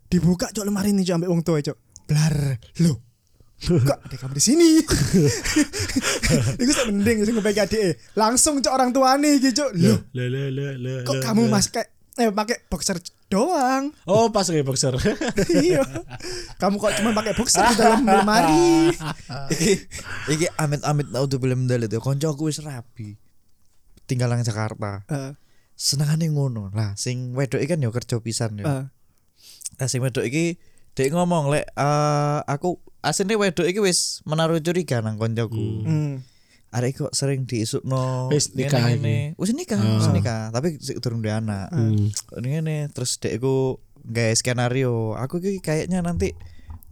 Dibuka 0.08 0.52
cok 0.52 0.66
lemari 0.66 0.92
ini 0.92 1.06
cok 1.06 1.16
ambek 1.16 1.30
wong 1.30 1.42
tua 1.46 1.64
cok. 1.64 1.78
Blar. 2.08 2.58
Loh. 2.84 3.07
Kok 3.58 3.98
ada 4.06 4.16
kamu 4.16 4.38
di 4.38 4.42
sini? 4.42 4.68
Iku 6.62 6.70
sak 6.70 6.86
mending 6.88 7.26
sing 7.26 7.34
ngepeki 7.34 7.60
adike. 7.60 7.90
Langsung 8.14 8.62
cok 8.62 8.70
orang 8.70 8.90
tuane 8.94 9.34
iki 9.34 9.50
cok. 9.50 9.70
Loh, 9.74 9.98
Le 10.14 10.24
le 10.30 10.42
le 10.54 10.66
le. 10.78 10.94
kok 11.02 11.18
le, 11.18 11.22
kamu 11.26 11.42
le. 11.46 11.50
mas 11.50 11.66
kayak 11.66 11.90
eh 12.18 12.30
pakai 12.30 12.62
boxer 12.66 12.98
doang. 13.26 13.90
Oh, 14.06 14.30
pas 14.30 14.46
kayak 14.46 14.62
boxer. 14.62 14.94
iya. 15.62 15.82
Kamu 16.58 16.78
kok 16.78 16.94
cuma 16.98 17.10
pakai 17.10 17.34
boxer 17.34 17.66
di 17.66 17.74
dalam 17.74 18.06
lemari? 18.06 18.94
iki 19.54 19.74
iki 20.30 20.46
amit-amit 20.54 21.10
tau 21.10 21.26
tuh 21.26 21.38
film 21.38 21.66
dalit 21.66 21.90
ya 21.90 21.98
konco 21.98 22.30
aku 22.30 22.50
wis 22.50 22.62
rapi 22.62 23.18
tinggal 24.08 24.32
nang 24.32 24.40
Jakarta 24.40 25.04
Heeh. 25.06 25.36
senengane 25.76 26.32
ngono 26.32 26.72
lah 26.72 26.96
sing 26.96 27.36
wedok 27.36 27.60
iki 27.60 27.76
kan 27.76 27.84
yo 27.84 27.92
kerja 27.92 28.16
pisan 28.18 28.56
yo 28.56 28.64
Heeh. 28.64 28.84
nah 29.76 29.86
sing 29.86 30.00
wedok 30.00 30.24
iki 30.24 30.56
dek 30.98 31.14
ngomong 31.14 31.54
lek 31.54 31.70
eh, 31.78 32.38
aku 32.42 32.82
asline 33.06 33.38
wedok 33.38 33.70
iki 33.70 33.78
wis 33.78 34.18
menaruh 34.26 34.58
curiga 34.58 34.98
nang 34.98 35.14
koncoku. 35.14 35.86
Hmm. 35.86 36.26
arek 36.68 37.00
kok 37.00 37.16
sering 37.16 37.48
diisukno 37.48 38.28
Wis 38.28 38.52
nikah 38.52 38.92
ngene-ngene. 38.92 39.32
wis 39.40 39.56
nikah 39.56 39.80
wis 39.80 40.10
nikah. 40.12 40.52
Tapi 40.52 40.76
sik 40.76 41.00
durung 41.00 41.24
duwe 41.24 41.32
anak. 41.32 41.72
Hmm. 41.72 42.12
Kok 42.28 42.44
ngene 42.44 42.90
terus 42.92 43.16
dek 43.22 43.40
iku 43.40 43.80
gawe 44.04 44.34
skenario. 44.36 45.16
Aku 45.16 45.40
iki 45.40 45.64
kayaknya 45.64 46.04
nanti 46.04 46.36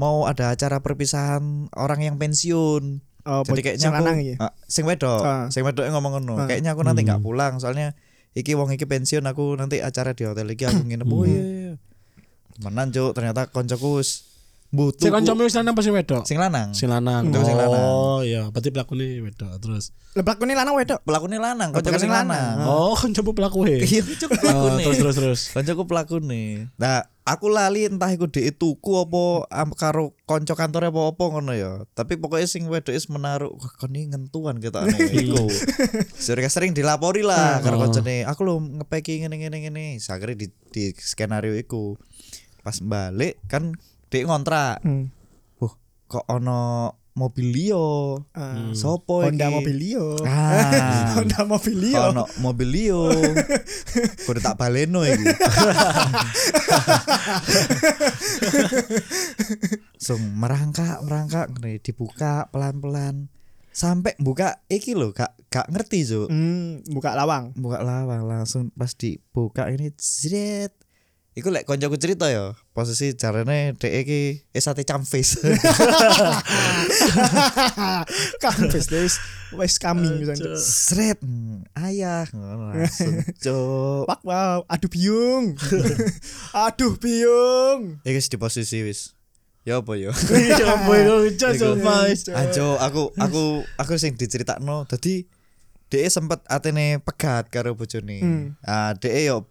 mau 0.01 0.25
ada 0.25 0.55
acara 0.55 0.81
perpisahan 0.81 1.69
orang 1.77 2.01
yang 2.07 2.17
pensiun. 2.17 3.05
Oh, 3.27 3.43
jadi 3.43 3.75
kayaknya 3.75 3.83
sing 3.85 3.93
aku 3.93 4.01
lanang 4.07 4.19
iki. 4.23 4.35
Ah, 4.39 4.53
sing 4.71 4.85
wedok. 4.87 5.21
Ah. 5.27 5.45
sing 5.53 5.67
wedok 5.67 5.85
ngomong 5.93 6.23
ngono. 6.23 6.41
Ah. 6.41 6.49
kayaknya 6.49 6.73
aku 6.73 6.87
nanti 6.87 7.03
nggak 7.05 7.21
pulang 7.21 7.59
soalnya 7.61 7.93
iki 8.33 8.57
wong 8.57 8.73
iki 8.73 8.87
pensiun 8.89 9.27
aku 9.29 9.59
nanti 9.61 9.85
acara 9.85 10.15
di 10.17 10.25
hotel 10.25 10.47
iki 10.57 10.65
aku 10.65 10.89
nginep. 10.89 11.11
Oh 11.11 11.27
iya 11.27 11.43
iya 11.43 11.56
temenan 12.57 12.89
cuk 12.89 13.13
ternyata 13.13 13.47
koncoku 13.47 14.01
wis 14.01 14.25
butuh 14.67 14.99
Si 14.99 15.09
kancamu 15.09 15.47
wis 15.47 15.55
lanang 15.55 15.73
apa 15.73 15.81
sing 15.81 15.95
wedok? 15.95 16.23
sing 16.27 16.37
lanang 16.37 16.75
Sing 16.75 16.91
lanang. 16.91 17.31
Wedok 17.31 17.45
sing 17.45 17.55
lanang. 17.55 17.87
Oh, 17.87 18.19
iya, 18.21 18.51
berarti 18.51 18.69
pelakune 18.69 19.23
wedok 19.23 19.63
terus. 19.63 19.95
Lebak 20.13 20.43
ini 20.43 20.53
lanang 20.53 20.75
wedok. 20.75 21.01
pelakune 21.01 21.39
lanang 21.39 21.71
Oh, 21.71 21.79
koncoku 21.79 21.97
sing 21.97 22.11
pelakune 22.11 22.35
lanang. 22.35 22.57
Oh, 22.67 22.93
kancamu 22.93 23.31
pelaku 23.31 23.59
e. 23.65 23.77
iya 23.85 24.03
koncoku 24.03 24.33
Oh, 24.35 24.41
pelakune 24.43 24.83
terus 24.83 24.99
terus 24.99 25.17
terus. 25.17 25.41
koncoku 25.55 25.83
pelakune 25.87 26.43
nah 26.77 27.07
aku 27.23 27.47
lali 27.47 27.87
entah 27.87 28.11
iku 28.11 28.27
dhek 28.27 28.55
tuku 28.55 28.91
apa 28.99 29.23
karo 29.75 30.15
konco 30.25 30.55
kantore 30.55 30.91
apa 30.91 31.01
apa 31.11 31.25
ngono 31.27 31.53
ya 31.53 31.87
tapi 31.91 32.15
pokoknya 32.17 32.47
sing 32.47 32.67
wedok 32.67 32.91
is 32.91 33.07
menaruh 33.07 33.51
wah 33.51 33.71
kon 33.73 33.95
iki 33.95 34.11
ngentuan 34.11 34.59
kita 34.59 34.83
iku 35.23 35.47
sering 36.13 36.47
sering 36.47 36.71
dilapori 36.71 37.23
lah 37.23 37.59
karo 37.61 37.79
koncone 37.79 38.23
aku 38.23 38.41
lo 38.43 38.59
ngepeki 38.59 39.23
ngene 39.25 39.37
ngene 39.41 39.57
ngene 39.63 39.85
sakire 39.99 40.35
di, 40.35 40.51
di 40.71 40.91
skenario 40.93 41.55
iku 41.55 41.95
pas 42.67 42.79
balik 42.81 43.39
kan 43.47 43.71
dhek 44.07 44.27
ngontrak 44.27 44.83
Hmm. 44.83 45.15
wah 45.57 45.71
kok 46.05 46.27
ono 46.27 46.91
mobilio 47.15 48.21
Ah. 48.31 48.75
sopo 48.75 49.25
Honda 49.25 49.49
iki? 49.49 49.55
Mobilio. 49.57 50.05
ah 50.21 51.15
Honda 51.17 51.41
Mobilio. 51.45 52.01
ono 52.05 52.25
mobilio 52.39 53.09
kudu 54.27 54.37
tak 54.39 54.59
baleno 54.59 55.01
iki 55.01 55.25
Langsung 59.97 60.23
merangkak 60.35 61.03
merangkak 61.03 61.47
ngene, 61.51 61.81
dibuka 61.81 62.47
pelan-pelan 62.49 63.27
sampai 63.71 64.17
buka 64.17 64.61
iki 64.67 64.93
lho 64.93 65.11
gak 65.11 65.35
gak 65.49 65.69
ngerti 65.69 66.01
Zo 66.03 66.27
Hmm, 66.27 66.81
buka 66.87 67.13
lawang. 67.13 67.53
buka 67.55 67.81
lawang 67.81 68.25
langsung 68.25 68.69
pas 68.71 68.93
dibuka 68.93 69.69
ini 69.69 69.93
jret 69.93 70.73
Iku 71.37 71.53
lek 71.53 71.69
koncoku 71.69 72.01
cerita 72.01 72.33
ya, 72.33 72.57
posisi 72.73 73.13
carane 73.13 73.77
dhek 73.77 73.93
iki 73.93 74.21
eh 74.57 74.63
sate 74.65 74.89
camfis. 74.89 75.37
Kampus 78.41 78.89
wis 78.89 79.21
wis 79.53 79.77
coming 79.77 80.17
bisa. 80.17 80.33
Sret 80.57 81.21
hmm, 81.21 81.69
ayah 81.77 82.25
ngono 82.33 82.73
langsung 82.73 83.21
cuk. 83.37 84.09
Wak 84.09 84.25
wow, 84.25 84.65
aduh 84.65 84.89
biung. 84.89 85.61
aduh 86.65 86.97
biung. 86.97 88.01
Iki 88.01 88.17
wis 88.17 88.33
di 88.33 88.41
posisi 88.41 88.81
wis. 88.81 89.13
Ya 89.69 89.85
apa 89.85 89.93
ya? 89.93 90.17
Lucu 91.05 91.47
Iku. 91.53 91.77
coba. 91.77 92.09
Ajo 92.33 92.81
aku 92.81 93.13
aku 93.21 93.61
aku 93.77 93.93
sing 94.01 94.17
diceritakno 94.17 94.89
dadi 94.89 95.29
dhek 95.93 96.09
sempet 96.09 96.41
atene 96.49 96.97
pegat 97.05 97.53
karo 97.53 97.77
bojone. 97.77 98.25
Hmm. 98.25 98.45
Ah 98.65 98.97
dhek 98.97 99.13
yo 99.29 99.45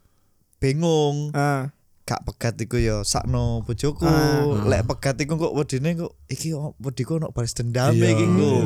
bingung. 0.65 1.29
Ah, 1.35 1.74
Gak 2.05 2.21
pegat 2.21 2.53
iku 2.61 2.77
yo 2.77 3.01
sakno 3.01 3.65
bojoku. 3.65 4.05
Ah. 4.05 4.45
Lek 4.63 4.85
pegat 4.85 5.17
iku 5.17 5.35
kok 5.35 5.53
wedine 5.57 5.97
kok 5.97 6.13
iki 6.29 6.53
kok 6.53 6.77
wediku 6.77 7.17
ono 7.17 7.33
balas 7.33 7.57
dendam 7.57 7.97
Iya. 7.97 8.13
iki 8.13 8.25
kok. 8.29 8.65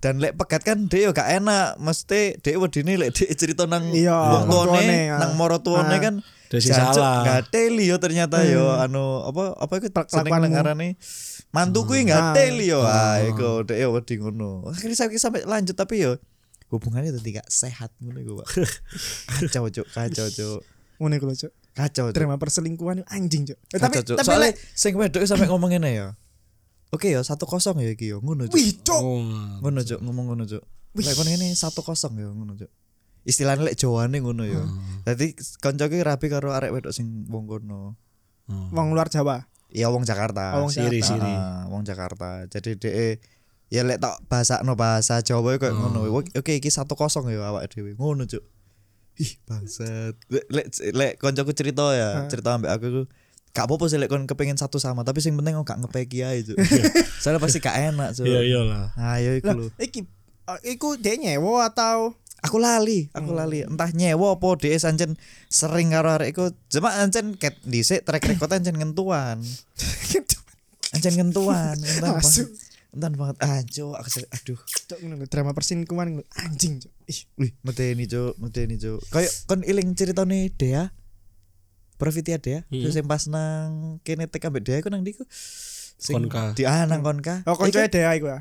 Dan 0.00 0.16
lek 0.16 0.32
pegat 0.32 0.64
kan 0.64 0.88
dhek 0.88 1.02
yo 1.04 1.10
gak 1.12 1.28
enak, 1.28 1.76
mesti 1.76 2.40
dhek 2.40 2.56
wedine 2.56 2.96
lek 2.96 3.12
dhek 3.12 3.36
cerita 3.36 3.68
nang 3.68 3.92
Iya, 3.92 4.16
wong 4.16 4.48
tuane, 4.48 5.12
ah. 5.12 5.20
nang 5.20 5.36
moro 5.36 5.60
tuane 5.60 5.92
Ah. 5.92 6.00
kan 6.00 6.14
jancuk 6.50 6.72
salah. 6.96 7.20
gateli 7.22 7.84
yo 7.84 8.00
ternyata 8.00 8.42
yo 8.42 8.74
anu 8.74 9.22
apa 9.22 9.54
apa 9.54 9.72
iku 9.78 9.86
seneng 10.08 10.50
ngarane 10.50 10.98
mantu 11.52 11.84
kuwi 11.84 12.08
Ah. 12.08 12.32
gateli 12.32 12.72
yo 12.72 12.80
ah 12.80 13.20
iku 13.20 13.60
dhek 13.62 13.76
yo 13.76 13.92
wedi 13.92 14.16
ngono. 14.16 14.64
Akhirnya 14.66 14.96
sampai 14.96 15.20
sampai 15.20 15.40
lanjut 15.44 15.76
tapi 15.76 16.00
yo 16.00 16.16
hubungannya 16.72 17.12
tadi 17.12 17.36
gak 17.36 17.44
sehat 17.46 17.92
ngono 18.00 18.18
iku, 18.18 18.32
Pak. 18.40 18.46
Kacau, 19.36 19.68
Cuk, 19.68 19.86
kacau, 19.90 20.26
Cuk. 20.30 20.60
ngono 20.96 21.12
iku 21.12 21.26
lho, 21.26 21.36
Cuk. 21.36 21.52
Kacau, 21.80 22.12
Cuk. 22.12 22.16
Drama 22.16 22.36
perselingkuhan 22.36 23.00
itu 23.00 23.06
anjing, 23.08 23.42
Cuk. 23.48 23.58
Eh, 23.72 23.78
tapi 23.80 24.00
Kacau, 24.00 24.12
Cuk. 24.12 24.16
tapi 24.20 24.26
Soalnya 24.28 24.50
sing 24.76 24.92
wedok 24.96 25.22
sampai 25.24 25.48
ngomong 25.48 25.70
ngene 25.72 25.90
ya. 25.96 26.08
Oke 26.90 27.08
ya, 27.14 27.22
satu 27.22 27.46
kosong 27.46 27.78
ya 27.80 27.94
iki 27.94 28.10
yo, 28.10 28.18
ngono 28.20 28.50
Cuk. 28.50 28.58
wih, 28.58 28.76
Cuk. 28.84 29.00
Ngono 29.62 29.80
Cuk, 29.80 30.00
ngomong 30.04 30.24
ngono 30.34 30.44
Cuk. 30.44 30.62
Lek 30.98 31.14
kon 31.14 31.26
ngene 31.30 31.54
satu 31.54 31.80
kosong 31.80 32.18
ya 32.18 32.28
ngono 32.28 32.58
Cuk. 32.58 32.70
Istilahnya 33.24 33.68
lek 33.68 33.76
Jawane 33.76 34.18
ngono 34.20 34.42
ya. 34.48 34.64
Dadi 35.06 35.36
kanca 35.60 35.86
ki 35.92 36.00
rapi 36.00 36.26
karo 36.32 36.50
arek 36.56 36.72
wedok 36.72 36.92
sing 36.92 37.28
wong 37.30 37.44
kono. 37.46 37.94
Wong 38.48 38.96
luar 38.96 39.06
Jawa. 39.06 39.46
Ya 39.70 39.86
wong 39.86 40.02
Jakarta. 40.02 40.58
Oh, 40.58 40.66
wong 40.66 40.74
Siri, 40.74 40.98
Jakarta. 40.98 41.22
siri. 41.22 41.32
Ah, 41.38 41.62
wong 41.70 41.86
Jakarta. 41.86 42.42
Jadi 42.50 42.74
dhek 42.74 43.22
ya 43.70 43.86
lek 43.86 44.02
tak 44.02 44.18
bahasakno 44.26 44.74
bahasa 44.74 45.22
Jawa 45.22 45.54
koyo 45.54 45.70
ngono. 45.70 46.10
Oke 46.10 46.58
iki 46.58 46.74
satu 46.74 46.98
kosong 46.98 47.30
ya 47.30 47.38
awak 47.54 47.70
dhewe. 47.70 47.94
Ngono 47.94 48.26
Cuk. 48.26 48.42
Ih, 49.18 49.32
bangsat. 49.48 50.14
Lek 50.30 50.66
lek, 50.94 51.12
koncoku 51.18 51.50
cerita 51.50 51.90
ya, 51.96 52.28
cerita 52.30 52.54
ambek 52.54 52.70
aku 52.70 52.84
iku 52.86 53.02
Gak 53.50 53.66
apa-apa 53.66 53.90
sih 53.90 53.98
lek 53.98 54.06
kon 54.06 54.30
kepengen 54.30 54.54
satu 54.54 54.78
sama, 54.78 55.02
tapi 55.02 55.18
sing 55.18 55.34
penting 55.34 55.58
kok 55.58 55.66
gak 55.66 55.82
ngepeki 55.82 56.22
ae, 56.22 56.38
Cuk. 56.46 56.54
Soalnya 57.22 57.42
pasti 57.42 57.58
gak 57.58 57.74
enak, 57.90 58.14
Cuk. 58.14 58.22
Iya 58.30 58.40
iyalah. 58.46 58.94
Ayo 58.94 59.34
iku 59.34 59.50
Lah, 59.50 59.56
lho. 59.58 59.66
iki 59.82 60.06
eh, 60.46 60.58
iku 60.78 60.94
dia 60.94 61.18
nyewa 61.18 61.66
atau 61.66 62.14
Aku 62.40 62.56
lali, 62.56 63.12
aku 63.12 63.36
lali. 63.36 63.60
Entah 63.68 63.92
nyewa 63.92 64.32
apa 64.32 64.56
dhek 64.56 64.80
ancen 64.80 65.20
sering 65.52 65.92
karo 65.92 66.16
arek 66.16 66.32
iku. 66.32 66.48
Cuma 66.72 66.96
ancen 66.96 67.36
ket 67.36 67.60
dhisik 67.68 68.00
track 68.08 68.24
record 68.32 68.48
ancen 68.48 68.78
ngentuan. 68.80 69.44
Ancen 70.96 71.14
ngentuan, 71.20 71.76
entan 71.90 72.16
Masuk. 72.16 72.48
Entan 72.90 73.14
banget. 73.14 73.36
Ah, 73.38 73.62
Cuk, 73.62 73.94
aku 73.94 74.08
aduh. 74.28 74.58
Cuk, 74.86 74.98
ngono 74.98 75.24
drama 75.24 75.50
perselingkuhan 75.50 76.10
ngono. 76.10 76.24
anjing, 76.36 76.78
Cuk. 76.78 76.92
Ih, 77.06 77.20
Wih, 77.36 77.52
medeni 77.62 78.04
Cuk, 78.04 78.34
medeni 78.36 78.74
Cuk. 78.76 78.98
Kayak 79.08 79.30
kon 79.44 79.62
iling 79.62 79.94
ceritane 79.94 80.50
Dea. 80.50 80.90
Profitia 81.94 82.36
Dea, 82.36 82.64
Hmm. 82.66 82.80
terus 82.80 82.96
yang 82.96 83.04
pas 83.04 83.24
nang 83.26 84.00
kene 84.00 84.24
tek 84.24 84.42
ambek 84.42 84.64
Dea 84.64 84.80
iku 84.80 84.88
nang 84.88 85.04
ndiku. 85.04 85.22
Sing 86.00 86.16
Konka. 86.16 86.56
Di 86.56 86.64
ah 86.64 86.82
nang 86.82 87.04
konka. 87.04 87.44
Oh, 87.44 87.54
koncoe 87.54 87.76
Iku- 87.78 87.92
dhewe 87.92 88.12
iku 88.16 88.26
ya. 88.26 88.40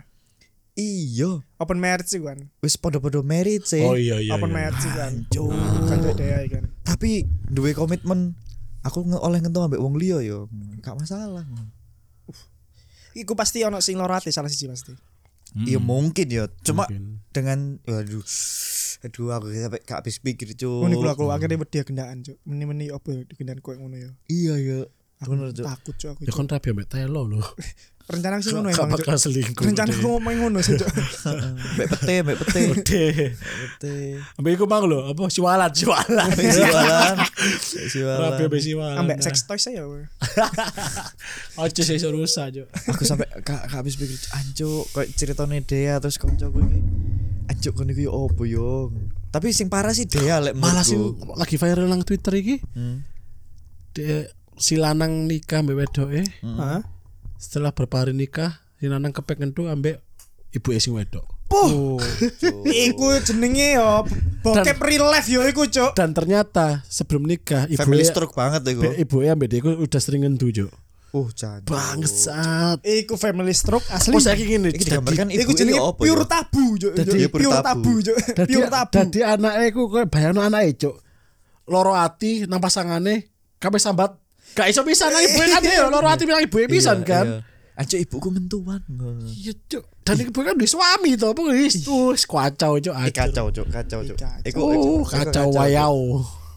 Iya, 0.73 1.43
Open 1.59 1.75
marriage 1.75 2.15
kan. 2.15 2.39
wis 2.63 2.79
podo-podo 2.79 3.19
merit 3.19 3.67
sih. 3.67 3.83
Oh 3.83 3.99
iya 3.99 4.15
iya. 4.17 4.31
Open 4.31 4.47
iya. 4.47 4.55
marriage 4.55 4.87
kan. 4.89 5.13
Koncoe 5.27 6.15
dhewe 6.15 6.39
iku 6.41 6.55
kan. 6.55 6.65
tapi 6.87 7.27
duwe 7.45 7.71
komitmen 7.71 8.33
aku 8.81 9.03
nge 9.03 9.19
oleh 9.19 9.37
ngentu 9.37 9.59
ambek 9.59 9.77
wong 9.77 9.93
liya 9.93 10.19
yo 10.19 10.47
gak 10.79 10.95
masalah 10.95 11.43
Iku 13.19 13.35
pasti 13.35 13.61
ono 13.61 13.83
sing 13.83 13.99
loro 13.99 14.15
ati 14.15 14.31
salah 14.31 14.47
siji 14.47 14.65
pasti. 14.65 14.95
iya 15.65 15.81
mungkin 15.81 16.29
ya 16.29 16.45
cuma 16.61 16.85
Mungkin. 16.85 17.25
dengan 17.33 17.81
aduh 17.83 18.21
aduh 19.01 19.27
aku 19.33 19.45
sampai 19.49 19.81
gak 19.81 19.97
habis 20.05 20.21
pikir 20.21 20.53
cu 20.53 20.85
Ngono 20.85 20.93
iku 20.93 21.09
aku 21.09 21.23
akhirnya 21.33 21.57
wedi 21.57 21.81
gendaan, 21.81 22.21
Cuk. 22.21 22.37
Meni-meni 22.45 22.93
opo 22.93 23.09
ya 23.09 23.25
gendaan 23.33 23.57
koyo 23.57 23.81
ngono 23.81 23.97
ya. 23.97 24.11
iya 24.29 24.55
ya 24.55 24.79
Aku 25.19 25.35
takut, 25.51 25.95
Cuk, 25.99 26.09
aku. 26.15 26.21
Ya 26.23 26.31
kon 26.31 26.47
rapi 26.47 26.71
ambek 26.71 26.87
telo 26.87 27.27
lho. 27.27 27.41
Rencana 28.09 28.41
sih 28.41 28.49
ngono 28.49 28.73
emang, 28.73 28.89
Cuk. 28.89 29.05
bakal 29.05 29.17
selingkuh. 29.21 29.61
Rencana 29.61 29.93
aku 29.93 30.01
ngomong 30.01 30.35
ngono 30.41 30.59
sih, 30.65 30.81
Cuk. 30.81 30.89
mbak 31.77 31.87
pete 31.93 32.15
mbak 32.25 32.35
pete 32.41 32.61
pete 32.73 33.93
Ambek 34.33 34.57
iku 34.57 34.65
mang 34.65 34.89
lho, 34.89 35.13
apa 35.13 35.29
siwalan, 35.29 35.69
siwalan. 35.69 36.29
siwalan 36.33 37.15
siwalan 37.85 38.19
Rapi 38.33 38.43
ambek 38.49 38.61
siwalan. 38.65 38.97
Ambek 38.97 39.17
sex 39.21 39.45
toys 39.45 39.69
ya. 39.69 39.85
we. 39.85 40.09
Ojo 41.61 41.81
sih 41.85 42.01
rusak, 42.09 42.49
Cuk. 42.49 42.67
aku 42.89 43.03
sampai 43.05 43.29
gak, 43.45 43.69
habis 43.69 43.93
pikir 43.93 44.17
anjuk 44.33 44.89
kok 44.89 45.05
ceritane 45.13 45.61
Dea 45.61 46.01
terus 46.01 46.17
koncoku 46.17 46.65
iki 46.65 46.79
anjuk 47.45 47.77
kon 47.77 47.93
iki 47.93 48.09
yo 48.09 48.25
opo 48.25 48.41
yo 48.45 48.89
Tapi 49.29 49.53
sing 49.53 49.69
parah 49.69 49.93
sih 49.93 50.09
dia 50.09 50.41
lek 50.41 50.57
Malah 50.57 50.81
sih 50.81 50.97
lagi 51.37 51.61
viral 51.61 51.85
nang 51.85 52.01
Twitter 52.01 52.33
iki. 52.33 52.57
Hmm. 52.73 53.05
Dia 53.93 54.25
si 54.57 54.73
lanang 54.73 55.29
nikah 55.29 55.61
mbek 55.61 55.77
wedoke. 55.77 56.25
Hah? 56.41 56.81
Setelah 57.39 57.71
berpari 57.71 58.11
nikah, 58.11 58.59
si 58.75 58.91
lanang 58.91 59.15
kepek 59.15 59.39
ngentu 59.39 59.71
ambek 59.71 60.03
ibu 60.51 60.75
sing 60.75 60.91
wedok. 60.91 61.23
Puh. 61.47 61.97
iku 62.85 63.15
jenenge 63.23 63.73
yo 63.73 64.05
bokep 64.43 64.77
real 64.83 65.07
life 65.07 65.25
yo 65.25 65.41
iku, 65.47 65.65
Cuk. 65.65 65.95
Dan 65.95 66.11
ternyata 66.11 66.83
sebelum 66.85 67.25
nikah 67.25 67.65
ibu 67.65 67.79
Family 67.79 68.03
stroke 68.03 68.35
banget 68.35 68.67
iku. 68.67 68.91
ibu 68.91 69.15
ambek 69.23 69.47
dia 69.47 69.57
iku 69.57 69.71
udah 69.73 70.01
sering 70.03 70.27
ngentu, 70.27 70.51
Cuk. 70.51 70.71
Uh, 71.09 71.25
jangan. 71.33 71.65
Bangsat. 71.65 72.85
Iku 72.85 73.17
family 73.17 73.49
stroke 73.49 73.81
asli. 73.89 74.13
Oh, 74.13 74.21
saiki 74.21 74.45
ngene. 74.45 74.69
Iki 74.69 74.85
digambarkan 74.85 75.33
ibu 75.33 75.41
Iku 75.41 75.51
jenenge 75.57 75.81
apa 75.81 75.97
pure 75.97 76.21
ya? 76.21 76.27
tabu, 76.29 76.65
Cuk. 76.77 76.91
Iya, 76.93 77.27
pure 77.33 77.61
tabu. 77.65 77.93
Cuk. 77.97 78.17
Dadi 78.37 78.51
Pure 78.53 78.69
tabu. 78.69 78.93
dadi 78.93 79.19
anake 79.25 79.63
iku 79.73 79.81
koyo 79.89 80.05
bayangno 80.05 80.45
anake, 80.45 80.77
Cuk. 80.77 80.95
Loro 81.65 81.97
ati 81.97 82.45
nang 82.45 82.61
pasangane 82.61 83.25
kabeh 83.57 83.81
sambat. 83.81 84.13
Gak 84.51 84.67
iso 84.67 84.81
pisan 84.83 85.09
nang 85.09 85.23
ibu 85.23 85.39
kan 85.39 85.61
ya, 85.61 85.87
loro 85.87 86.07
ati 86.07 86.23
nang 86.25 86.41
ibu 86.41 86.57
pisan 86.65 87.01
Iya, 87.01 87.07
kan. 87.07 87.25
iya. 87.27 87.39
Anco 87.79 87.95
ibuku 87.95 88.27
mentuan. 88.27 88.81
Iya, 89.23 89.55
Cuk. 89.55 89.83
Dan 90.03 90.19
ibu 90.19 90.35
kan 90.35 90.51
duwe 90.51 90.67
suami 90.67 91.15
to, 91.15 91.31
apa 91.31 91.41
wis 91.47 91.79
wis 91.79 92.23
kacau, 92.23 92.75
Cuk. 92.75 92.91
Eh, 92.91 93.07
kacau, 93.09 93.47
Cuk, 93.49 93.67
kacau, 93.71 93.99
Cuk. 94.03 94.17
Kacau. 94.19 94.43
Iku 94.43 94.59
Oh, 94.59 94.71
iku 94.75 94.91
kacau 95.07 95.47
Cuk. 95.47 95.55
wayau. 95.55 95.97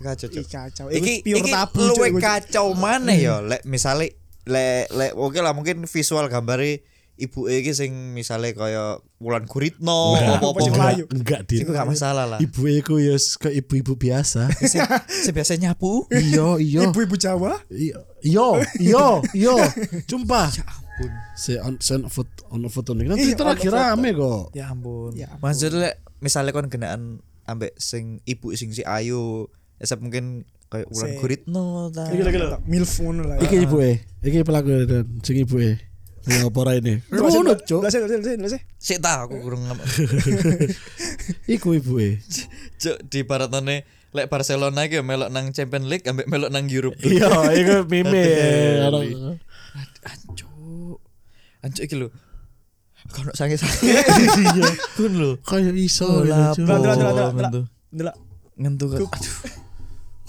Kacau, 0.02 0.26
Cuk. 0.26 0.42
kacau. 0.44 0.86
Iki 0.90 1.22
pure 1.22 1.46
tabu, 1.46 1.82
Cuk. 1.88 1.94
Cuk. 1.94 2.18
kacau 2.18 2.66
mana 2.74 3.14
ya? 3.14 3.38
Lek 3.38 3.62
misale 3.62 4.18
lek 4.42 4.90
lek 4.90 5.14
oke 5.14 5.38
lah 5.38 5.54
mungkin 5.54 5.86
visual 5.86 6.26
gambare 6.26 6.82
ibu 7.22 7.46
iki 7.46 7.70
sing 7.70 8.10
misale 8.10 8.50
kaya 8.52 8.98
Wulan 9.22 9.46
Guritno 9.46 10.18
Enggak, 10.18 10.42
apa-apa. 10.42 10.58
Melayu. 10.66 11.04
Enggak, 11.14 11.40
Dit. 11.46 11.62
Iku 11.62 11.70
gak 11.70 11.86
masalah 11.86 12.26
lah. 12.26 12.38
Ibu 12.42 12.62
iku 12.82 12.98
ya 12.98 13.14
ke 13.14 13.54
ibu-ibu 13.54 13.94
biasa. 13.94 14.50
Sing 15.22 15.30
biasa 15.30 15.54
nyapu. 15.54 16.10
Iya, 16.10 16.58
iya. 16.58 16.80
Ibu-ibu 16.90 17.14
Jawa. 17.14 17.62
Iya, 17.70 18.02
iya, 18.26 18.48
iya, 18.82 19.06
iya. 19.38 19.54
Sumpah. 20.10 20.50
Si 21.38 21.54
on 21.62 21.78
sen 21.78 22.10
foto 22.10 22.50
on 22.50 22.66
foto 22.66 22.98
nih. 22.98 23.06
Nanti 23.14 23.30
Iya, 23.30 23.34
itu 23.38 23.42
lagi 23.46 23.66
ono 23.70 23.78
foto. 23.78 23.86
rame 23.86 24.08
kok. 24.12 24.44
Ya 24.58 24.64
ampun. 24.74 25.10
Ya 25.14 25.26
ampun. 25.30 25.42
Maksudnya 25.46 25.78
lek 25.78 25.94
misale 26.18 26.50
kon 26.50 26.66
genaan 26.66 27.22
ambek 27.46 27.78
sing 27.78 28.18
ibu 28.26 28.50
sing 28.58 28.74
si 28.74 28.82
Ayu, 28.82 29.46
ya 29.78 29.94
mungkin 29.98 30.46
kayak 30.66 30.88
Wulan 30.90 31.10
Guritno 31.20 31.90
ta. 31.94 32.10
Iki 32.10 32.22
lagi 32.26 32.38
lho. 32.42 32.58
Milf 32.66 32.92
ngono 32.98 33.22
lah. 33.28 33.36
Iki 33.38 33.56
ibu 33.68 33.76
e, 33.82 33.92
iki 34.24 34.42
pelaku 34.42 34.68
dan 34.88 35.06
sing 35.20 35.36
ibu 35.42 35.56
e. 35.60 35.91
Ya 36.22 36.46
apa 36.46 36.60
ini? 36.78 37.02
Ngono, 37.10 37.58
Cuk. 37.58 37.82
lho, 37.82 37.90
sih, 37.90 37.98
lho, 37.98 38.46
sih. 38.46 38.60
Sik 38.78 38.98
ta 39.02 39.26
aku 39.26 39.42
kurang 39.42 39.66
ngam- 39.66 39.82
Iku 41.54 41.74
ibu 41.74 41.98
e. 41.98 42.22
Cuk 42.78 42.96
di 43.10 43.26
baratane 43.26 43.82
lek 44.12 44.30
Barcelona 44.30 44.86
iki 44.86 45.02
melok 45.02 45.32
nang 45.32 45.50
Champions 45.50 45.88
League 45.88 46.06
ambek 46.06 46.30
melok 46.30 46.52
nang 46.52 46.70
Europe. 46.70 46.94
Iya, 47.02 47.26
iku 47.58 47.74
meme. 47.90 48.22
Iya. 48.22 48.86
Anco. 50.06 50.46
Anco 51.58 51.80
iki 51.80 51.94
lho. 51.98 52.08
Kono 53.10 53.34
sange-sange. 53.34 53.72
Iya. 53.82 54.70
Kun 54.94 55.12
lho. 55.18 55.30
Kayak 55.42 55.74
iso. 55.74 56.22
Gitu, 56.22 56.70
delok. 57.90 58.16
Ngentu. 58.54 58.86
Aduh. 58.94 59.08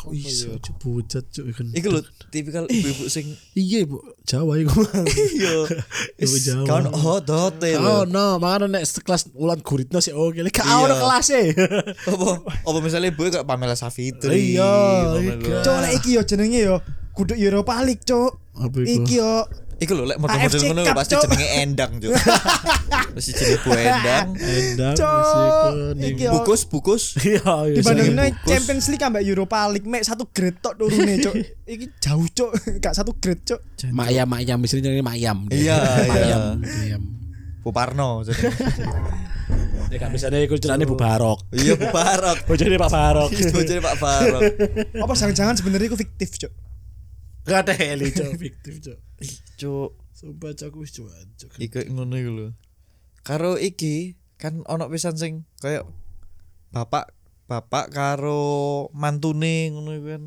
Kok 0.04 0.12
iso 0.12 0.60
bujat 0.84 1.32
cuk 1.32 1.48
kan. 1.56 1.72
Iki 1.72 1.88
lho 1.88 2.04
tipikal 2.28 2.68
ibu-ibu 2.68 3.08
sing 3.08 3.24
Iya, 3.56 3.88
Bu. 3.88 4.04
Jawa 4.28 4.60
iku. 4.60 4.84
iya. 5.40 5.64
Ibu 6.20 6.36
Jawa. 6.44 6.64
Kawan 6.68 6.86
hot 6.92 7.32
Oh 7.80 8.04
no, 8.04 8.36
makanya 8.36 8.68
nek 8.68 8.84
sekelas 8.84 9.32
ulan 9.32 9.64
guritno 9.64 10.04
sih 10.04 10.12
oke. 10.12 10.44
Lek 10.44 10.60
gak 10.60 10.68
Iya. 10.68 10.76
ono 10.84 10.96
kelas 11.00 11.28
e. 11.32 11.42
Apa 12.12 12.28
apa 12.44 12.78
misalnya 12.84 13.16
ibu 13.16 13.24
kayak 13.32 13.48
Pamela 13.48 13.80
Savitri. 13.80 14.60
Iya, 14.60 14.76
iya. 15.24 15.64
Cuk, 15.64 15.78
lek 15.88 15.92
iki 16.04 16.20
yo 16.20 16.22
jenenge 16.28 16.60
yo 16.60 16.84
kudu 17.16 17.40
Europa 17.40 17.80
League, 17.80 18.04
Cuk. 18.04 18.44
Iku? 18.60 18.84
Iki 18.84 19.14
yo 19.24 19.48
Iku 19.82 19.92
lho 19.98 20.04
lek 20.06 20.18
model-model 20.22 20.62
ngono 20.70 20.82
pasti 20.94 21.14
jenenge 21.18 21.48
Endang, 21.60 21.92
Cuk. 21.98 22.14
Pasti 23.18 23.32
jenenge 23.38 23.58
Bu 23.66 23.70
Endang. 23.74 24.28
Endang 24.38 24.96
yo. 26.18 26.32
Bukus, 26.40 26.62
bukus. 26.70 27.04
Iya, 27.24 27.42
iya. 27.70 27.82
bungkus. 27.82 28.36
Champions 28.46 28.86
League 28.92 29.06
ambek 29.06 29.24
Europa 29.26 29.60
League 29.72 29.88
mek 29.88 30.04
satu 30.06 30.28
grade 30.30 30.60
tok 30.62 30.78
turune, 30.78 31.14
Cuk. 31.20 31.34
Iki 31.74 31.86
jauh, 32.00 32.26
Cuk. 32.32 32.52
Gak 32.80 32.94
satu 32.96 33.16
grade, 33.18 33.44
Cuk. 33.44 33.60
Mayam, 33.92 34.28
mayam, 34.30 34.58
misalnya 34.62 34.92
jenenge 34.92 35.04
mayam. 35.06 35.48
Iya, 35.50 35.78
mayam. 36.08 36.18
iya. 36.20 36.38
Mayam. 36.60 37.02
Bu 37.64 37.70
Parno. 37.72 38.24
jenenge. 38.24 38.52
Ya 39.92 40.02
gak 40.02 40.10
bisa 40.10 40.26
nih 40.34 40.50
ceritanya 40.50 40.90
Bu 40.90 40.98
Barok. 40.98 41.46
Iya 41.54 41.78
Bu 41.78 41.88
Barok. 41.94 42.38
Bojone 42.50 42.78
Pak 42.82 42.90
Barok. 42.90 43.30
Bojone 43.30 43.82
Pak 43.82 43.96
Barok. 44.02 44.42
Apa 44.98 45.14
jangan-jangan 45.14 45.54
sebenarnya 45.60 45.88
iku 45.92 45.98
fiktif, 46.00 46.40
Cuk. 46.42 46.52
Gak 47.44 47.68
ada 47.68 47.74
heli, 47.76 48.08
Cok. 48.12 48.40
Fiktif, 48.40 48.74
Cok. 48.80 48.98
Cuk, 49.60 49.92
Sumpah 50.16 50.52
Cok 50.56 50.74
wis 50.80 50.96
Cok. 50.96 51.12
ngono 51.92 52.16
iku 52.16 52.32
lho. 52.32 52.48
Karo 53.24 53.60
iki 53.60 54.16
kan 54.40 54.64
ono 54.68 54.88
pisan 54.92 55.16
sing 55.16 55.48
kayak 55.64 55.88
bapak 56.72 57.16
bapak 57.48 57.92
karo 57.92 58.88
mantune 58.96 59.72
ngono 59.76 59.92
iku 59.92 60.08
kan. 60.16 60.24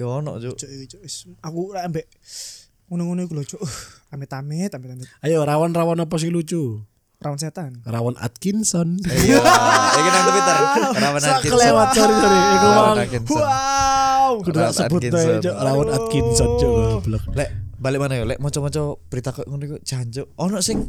Ya 0.00 0.08
ono, 0.08 0.40
iki, 0.40 0.88
Cuk. 0.88 1.00
Wis, 1.04 1.28
Aku 1.44 1.76
lek 1.76 1.84
ambek 1.84 2.06
ngono-ngono 2.88 3.20
iku 3.28 3.32
lho. 3.36 3.44
Uh, 3.60 3.76
Amit-amit, 4.12 4.72
amit-amit. 4.72 5.08
Ayo 5.24 5.40
rawan-rawan 5.44 6.00
apa 6.00 6.16
sih 6.20 6.28
lucu? 6.28 6.84
Rawan 7.22 7.38
setan. 7.38 7.80
Rawan 7.86 8.18
Atkinson. 8.18 8.98
Iya, 9.08 9.40
iki 9.94 10.08
nang 10.10 10.24
Twitter. 10.26 10.56
Rawan 11.00 11.20
Sak 11.22 11.32
Atkinson. 11.38 11.52
kelewat 11.54 11.88
sorry 11.94 12.14
sorry. 12.18 12.40
Iku. 12.56 12.68
Atkinson. 12.98 13.40
Wow. 14.32 14.40
Kudu 14.40 14.58
sebut. 14.72 15.02
Rawan 15.44 15.86
Aduh. 15.92 15.96
Atkinson 16.00 16.50
Cok 16.56 16.70
goblok. 16.72 17.22
Lek 17.36 17.50
balik 17.76 17.98
mana 18.00 18.14
ya? 18.16 18.24
Lek 18.24 18.38
maca-maca 18.40 18.96
berita 19.12 19.36
kok 19.36 19.44
ngono 19.44 19.62
iku 19.68 19.76
jancuk. 19.84 20.32
Ono 20.40 20.58
sing 20.64 20.88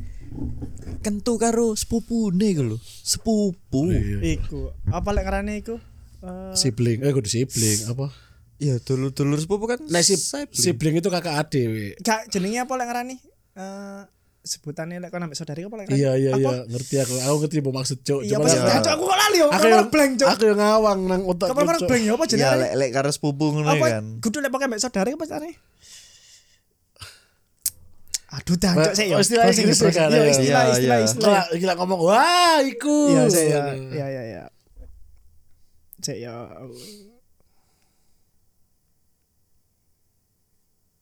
kentu 1.04 1.36
karo 1.36 1.76
sepupune 1.76 2.48
iku 2.56 2.64
lho. 2.64 2.78
Sepupu. 2.82 3.92
Iku. 4.24 4.72
Apa 4.88 5.12
lek 5.12 5.28
ngarane 5.28 5.54
iku? 5.60 5.76
Eh, 6.24 6.56
Sibling, 6.56 7.04
eh 7.04 7.12
kudu 7.12 7.28
sibling 7.28 7.84
apa? 7.92 8.08
Iya, 8.56 8.80
dulur-dulur 8.80 9.36
sepupu 9.44 9.68
kan. 9.68 9.84
Si 10.00 10.16
sibling. 10.16 10.56
sibling 10.56 10.96
itu 11.04 11.12
kakak 11.12 11.36
ade 11.36 11.62
we. 11.68 11.86
gak 12.00 12.32
jenenge 12.32 12.64
apa 12.64 12.74
lek 12.80 12.88
ngarani? 12.88 13.16
Eh 13.60 14.02
sebutannya 14.44 15.00
lek 15.00 15.08
kon 15.08 15.24
ambek 15.24 15.40
saudari 15.40 15.64
apa 15.64 15.76
lek? 15.80 15.88
Iya 15.88 16.12
iya 16.14 16.32
Apa? 16.36 16.40
iya, 16.44 16.54
ngerti 16.68 16.96
aku. 17.00 17.14
Aku 17.18 17.36
ngerti 17.42 17.58
apa 17.64 17.72
maksud 17.72 17.98
Cok. 18.00 18.20
Iya, 18.22 18.36
Cuma 18.36 18.44
apa 18.44 18.48
ya-? 18.52 18.82
Cuk, 18.84 18.92
aku 18.92 19.04
kok 19.04 19.18
lali 19.18 19.38
yo. 19.40 19.48
Aku 19.48 19.56
Aku 19.56 19.66
yang 19.66 19.88
blank, 19.88 20.12
Cuk. 20.20 20.30
Aku 20.30 20.44
yang 20.46 20.60
ngawang 20.60 21.00
nang 21.08 21.22
otak. 21.24 21.48
Kapal 21.50 21.64
perang 21.64 21.82
blank 21.84 22.04
ya 22.04 22.12
apa 22.12 22.24
Iya, 22.24 22.30
jenenge? 22.30 22.60
lek 22.60 22.72
lek 22.76 22.90
karo 22.92 23.10
sepupu 23.10 23.46
ngono 23.50 23.70
apa 23.70 23.86
kan. 23.90 24.06
kudu 24.20 24.38
lek 24.38 24.52
pakai 24.52 24.68
mbak 24.68 24.80
saudari 24.80 25.12
apa 25.16 25.26
carane? 25.26 25.52
Aduh 28.34 28.58
dah, 28.58 28.74
cok 28.74 28.94
saya 28.98 29.14
Oh, 29.14 29.22
istilah 29.22 29.46
Inggris 29.46 29.78
ya, 29.78 29.92
kan, 29.94 30.10
Iya, 30.10 30.18
ya. 30.18 30.32
istilah, 30.34 30.64
Iya, 30.66 30.74
istilah, 30.74 30.98
iya. 30.98 31.06
istilah. 31.06 31.44
Gila, 31.54 31.74
ngomong, 31.78 32.00
wah 32.02 32.58
iku. 32.66 32.98
Iya, 33.14 33.24
saya 33.30 33.60
iya 33.94 34.06
iya 34.10 34.24
iya. 34.26 34.44
Saya 36.02 36.34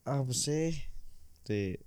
Apa 0.03 0.33
sih? 0.33 0.75
Di 1.45 1.77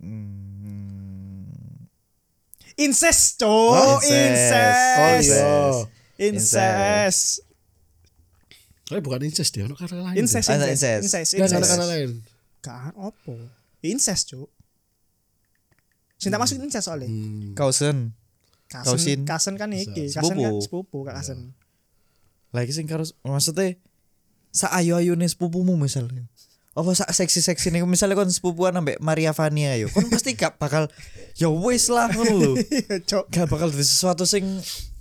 Hmm. 0.00 1.46
incest. 2.76 3.42
Oh, 3.44 4.00
incest. 4.00 4.08
incest. 4.08 5.30
Oh 5.44 5.84
Incest. 6.20 6.56
iya. 6.58 6.68
Incest. 7.00 7.22
Tapi 8.90 9.00
bukan 9.00 9.22
incest 9.22 9.54
dia, 9.54 9.64
ono 9.64 9.78
kata 9.78 9.94
lain. 9.94 10.16
Incest, 10.18 10.50
Ada 10.50 10.66
incest, 10.66 11.04
incest. 11.06 11.30
incest, 11.32 11.38
Kan 11.38 11.46
ada 11.46 11.56
incest. 11.62 11.72
kata 11.72 11.86
lain. 11.86 12.10
Kan 12.60 12.92
opo? 12.98 13.32
Incest, 13.80 14.34
cok. 14.34 14.48
Cinta 16.18 16.36
masuk 16.36 16.60
incest 16.60 16.84
soalnya. 16.90 17.08
Hmm. 17.08 17.54
Kausen. 17.54 18.12
Kausin. 18.70 19.26
kasen 19.26 19.58
kan 19.58 19.70
iki, 19.74 20.06
kasen 20.14 20.36
Sepupu. 20.36 20.42
kan 20.46 20.52
sepupu, 20.62 20.98
kak 21.02 21.14
kasen. 21.18 21.54
Lagi 22.54 22.70
sing 22.70 22.86
karo 22.86 23.02
maksudnya 23.26 23.74
sa 24.50 24.70
ayu-ayune 24.74 25.26
sepupumu 25.26 25.74
misalnya. 25.74 26.26
Apa 26.70 26.94
sak 26.94 27.10
seksi-seksi 27.10 27.74
nih 27.74 27.82
misalnya 27.82 28.14
kon 28.14 28.30
sepupuan 28.30 28.70
ambek 28.78 29.02
Maria 29.02 29.34
Vania 29.34 29.74
yo. 29.74 29.90
Kon 29.90 30.06
pasti 30.06 30.38
gak 30.38 30.54
bakal 30.62 30.86
ya 31.34 31.50
wis 31.50 31.90
lah 31.90 32.06
ngono 32.14 32.34
lho. 32.38 32.52
Iya, 32.70 33.02
cok. 33.02 33.24
Gak 33.34 33.46
bakal 33.50 33.74
sesuatu 33.74 34.22
sing 34.22 34.46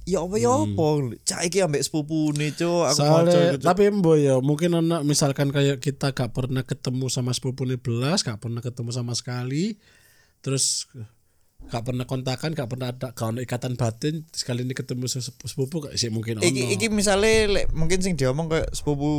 ya 0.10 0.25
apa 0.25 0.41
ya 0.41 0.49
apa. 0.49 0.88
Cak 1.21 1.41
iki 1.45 1.62
ambek 1.62 1.86
sepupune 1.86 2.49
cuk 2.58 2.89
aku 2.89 2.99
mau 3.05 3.21
Soalnya, 3.21 3.62
cuk. 3.62 3.69
tapi 3.69 3.84
mbo 3.93 4.17
ya 4.17 4.41
mungkin 4.41 4.82
anak 4.82 5.05
misalkan 5.05 5.53
kayak 5.53 5.77
kita 5.77 6.10
gak 6.17 6.34
pernah 6.34 6.65
ketemu 6.65 7.05
sama 7.13 7.38
sepupu 7.38 7.69
belas, 7.77 8.25
gak 8.25 8.41
pernah 8.41 8.65
ketemu 8.65 8.89
sama 8.89 9.13
sekali, 9.13 9.77
terus 10.41 10.89
gak 11.69 11.84
pernah 11.86 12.06
kontakan, 12.08 12.56
gak 12.56 12.69
pernah 12.72 12.89
ada 12.95 13.12
gak 13.12 13.28
ono 13.30 13.43
ikatan 13.43 13.76
batin, 13.76 14.26
sekali 14.32 14.63
ini 14.65 14.74
ketemu 14.74 15.06
sepupu, 15.22 15.86
gak 15.86 15.93
sih 16.00 16.10
mungkin 16.10 16.39
ono. 16.39 16.48
Iki 16.48 16.80
iki 16.80 16.88
misalnya 16.89 17.45
lek, 17.52 17.69
mungkin 17.76 18.00
sing 18.00 18.15
diomong 18.15 18.48
kayak 18.50 18.74
sepupu 18.74 19.10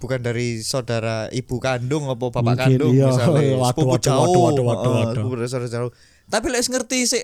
bukan 0.00 0.18
dari 0.18 0.58
saudara 0.64 1.30
ibu 1.30 1.60
kandung 1.62 2.10
apa 2.10 2.18
bapak 2.32 2.42
Mungkin, 2.42 2.58
kandung 2.58 2.92
iya. 2.96 3.06
misalnya 3.14 3.42
Waduh, 3.62 3.68
sepupu 3.70 3.90
waduh, 3.94 4.00
jauh 4.02 4.22
waduh, 4.24 4.42
waduh, 4.42 4.64
waduh, 4.64 4.90
heeh, 4.90 5.04
waduh. 5.06 5.14
sepupu 5.14 5.34
dari 5.38 5.48
saudara 5.52 5.70
jauh 5.70 5.92
tapi 6.30 6.46
lek 6.50 6.62
ngerti 6.66 6.98
sih 7.06 7.22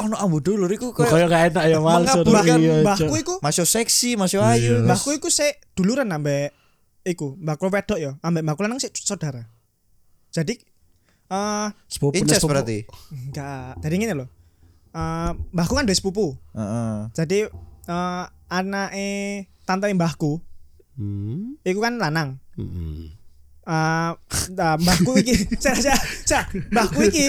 ono 0.00 0.16
ambu 0.16 0.38
dulur 0.40 0.70
iku 0.72 0.94
Kok 0.94 1.04
kayak 1.04 1.28
kayak 1.28 1.28
gak 1.28 1.42
enak 1.52 1.64
ya 1.68 1.78
mal 1.84 2.00
Mengaburkan 2.00 2.58
iya, 2.62 2.74
mbahku 2.80 3.14
iku 3.20 3.34
masih 3.44 3.68
seksi, 3.68 4.16
masih 4.16 4.40
ayu. 4.40 4.80
Iya. 4.80 4.88
mbahku 4.88 5.12
iku 5.12 5.28
sik 5.28 5.60
duluran 5.76 6.08
ambek 6.08 6.56
iku 7.04 7.36
mbahku 7.36 7.68
wedok 7.68 7.98
ya 8.00 8.16
ambek 8.24 8.42
mbahku 8.46 8.64
lanang 8.64 8.80
sik 8.80 8.96
saudara 8.96 9.52
jadi 10.32 10.56
eh 11.28 11.68
Sepupu 11.86 12.16
sepupu. 12.16 12.46
berarti. 12.48 12.78
enggak 13.10 13.80
jadi 13.80 13.94
ngene 13.94 14.14
loh 14.16 14.28
Eh 14.90 15.30
mbahku 15.50 15.72
kan 15.72 15.84
dua 15.84 15.92
sepupu 15.92 16.38
Heeh. 16.50 17.12
jadi 17.12 17.38
eh 17.84 18.24
anake 18.48 19.10
tante 19.62 19.90
mbahku 19.90 20.40
Hmm. 20.96 21.60
iku 21.60 21.78
kan 21.78 21.96
lanang 21.96 22.40
Hmm. 22.54 23.12
Eh, 23.62 24.10
nah, 24.54 24.74
mbahku 24.76 25.18
iki 25.18 25.34
sa, 25.60 25.74
sa, 25.74 25.92
sa, 26.22 26.38
mbahku 26.70 27.04
iki 27.04 27.28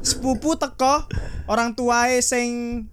sepupu 0.00 0.56
teko 0.56 1.04
orang 1.44 1.76
tuae 1.76 2.18
sing 2.18 2.48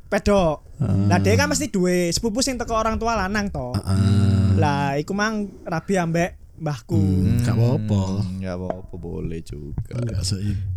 pedok. 0.06 0.60
Lah 1.08 1.18
dia 1.18 1.34
kan 1.34 1.48
mesti 1.48 1.66
duwe 1.66 2.12
sepupu 2.12 2.44
sing 2.44 2.60
teko 2.60 2.76
orang 2.76 3.00
tua 3.00 3.16
lanang 3.16 3.48
to. 3.48 3.72
Lah 4.58 4.94
iku 4.94 5.16
mang 5.16 5.48
rabi 5.64 5.96
ambek 5.96 6.36
mbahku. 6.62 6.93
Hmm, 6.93 7.41
Gak 7.41 7.58
apa-apa. 7.58 8.02
Hmm, 8.21 8.38
Gak 8.38 8.56
apa-apa 8.56 8.93
boleh 8.93 9.41
juga. 9.41 9.97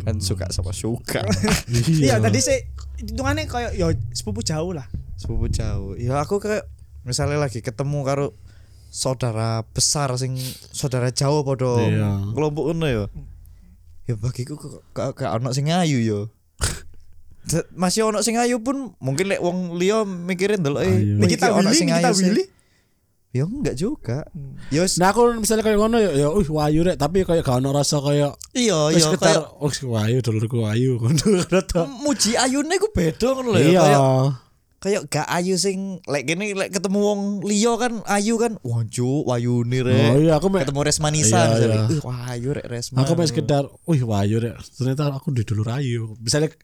Kan 0.01 0.17
suka 0.19 0.49
sama 0.49 0.73
suka. 0.73 1.21
Iya, 2.01 2.17
tadi 2.19 2.41
sih 2.41 2.57
hitungane 2.97 3.45
koyo 3.45 3.69
yo 3.71 3.93
sepupu 4.11 4.41
jauh 4.41 4.73
lah. 4.73 4.89
Sepupu 5.15 5.47
jauh. 5.47 5.93
Ya 5.95 6.17
aku 6.19 6.41
kayak 6.41 6.65
misalnya 7.05 7.37
lagi 7.37 7.61
ketemu 7.61 8.01
karo 8.01 8.33
saudara 8.89 9.61
besar 9.71 10.09
sing 10.17 10.39
saudara 10.73 11.11
jauh 11.11 11.43
podo 11.43 11.77
Iya. 11.77 12.33
kelompok 12.33 12.73
ngono 12.73 12.87
ya. 12.89 13.05
Ya 14.05 14.15
bagiku 14.17 14.57
kok 14.57 14.81
kok 14.93 15.21
ono 15.21 15.53
sing 15.53 15.69
ayu 15.69 16.01
yo. 16.09 16.21
Masih 17.77 18.09
ono 18.09 18.25
sing 18.25 18.41
ayu 18.41 18.65
pun 18.65 18.97
mungkin 19.05 19.29
lek 19.29 19.37
wong 19.37 19.77
liya 19.77 20.09
mikirin 20.09 20.65
delok 20.65 20.81
eh 20.81 20.97
iki 21.21 21.37
ono 21.45 21.69
Willy, 21.69 21.77
sing 21.77 21.93
ayu 21.93 22.09
sih. 22.17 22.33
Willy. 22.33 22.45
Ya 23.35 23.43
enggak 23.43 23.75
juga. 23.75 24.23
Ya 24.71 24.81
wis- 24.81 24.95
Nah 24.95 25.11
aku 25.11 25.35
misalnya 25.35 25.61
kayak 25.61 25.75
ngono 25.77 25.99
ya, 25.99 26.15
ya 26.15 26.29
uh 26.31 26.47
wayu 26.49 26.81
rek, 26.83 26.95
tapi 26.95 27.21
kayak 27.21 27.43
gak 27.43 27.59
ono 27.59 27.71
rasa 27.71 27.99
kayak 27.99 28.31
iya 28.55 28.95
iya 28.95 29.03
sekitar 29.03 29.43
kayak 29.43 29.59
oh 29.59 29.73
wayu 29.91 30.19
dulurku 30.21 30.63
wayu 30.63 30.97
ngono 31.03 31.43
rata. 31.45 31.83
muji 31.99 32.35
ayune 32.35 32.79
ku 32.79 32.89
beda 32.89 33.35
ngono 33.35 33.51
lho 33.51 33.59
ya. 33.59 33.67
Iya. 33.67 33.81
Kayak 33.83 34.01
kayak 34.79 35.03
gak 35.09 35.27
ayu 35.35 35.57
sing 35.57 35.99
lek 36.05 36.25
gini 36.25 36.53
lek 36.53 36.71
ketemu 36.71 36.99
wong 37.01 37.21
liya 37.43 37.75
kan 37.75 38.07
ayu 38.07 38.37
kan 38.37 38.55
wah 38.61 38.87
juk 38.87 39.27
wayune 39.27 39.79
rek. 39.83 40.15
Oh 40.15 40.19
iya 40.21 40.37
aku 40.37 40.47
ketemu 40.55 40.81
Resmanisa 40.85 41.35
Iya, 41.35 41.51
misalnya. 41.51 41.75
iya. 41.81 41.91
Ih, 41.91 42.01
wahyu 42.01 42.49
rek 42.53 42.67
Resma. 42.69 42.97
aku 43.01 43.13
mek 43.13 43.27
sekedar, 43.27 43.65
wih 43.83 44.03
wayu 44.05 44.39
rek. 44.39 44.55
Ternyata 44.71 45.11
aku 45.11 45.33
di 45.33 45.43
dulur 45.43 45.75
ayu. 45.75 46.15
Misalnya 46.17 46.55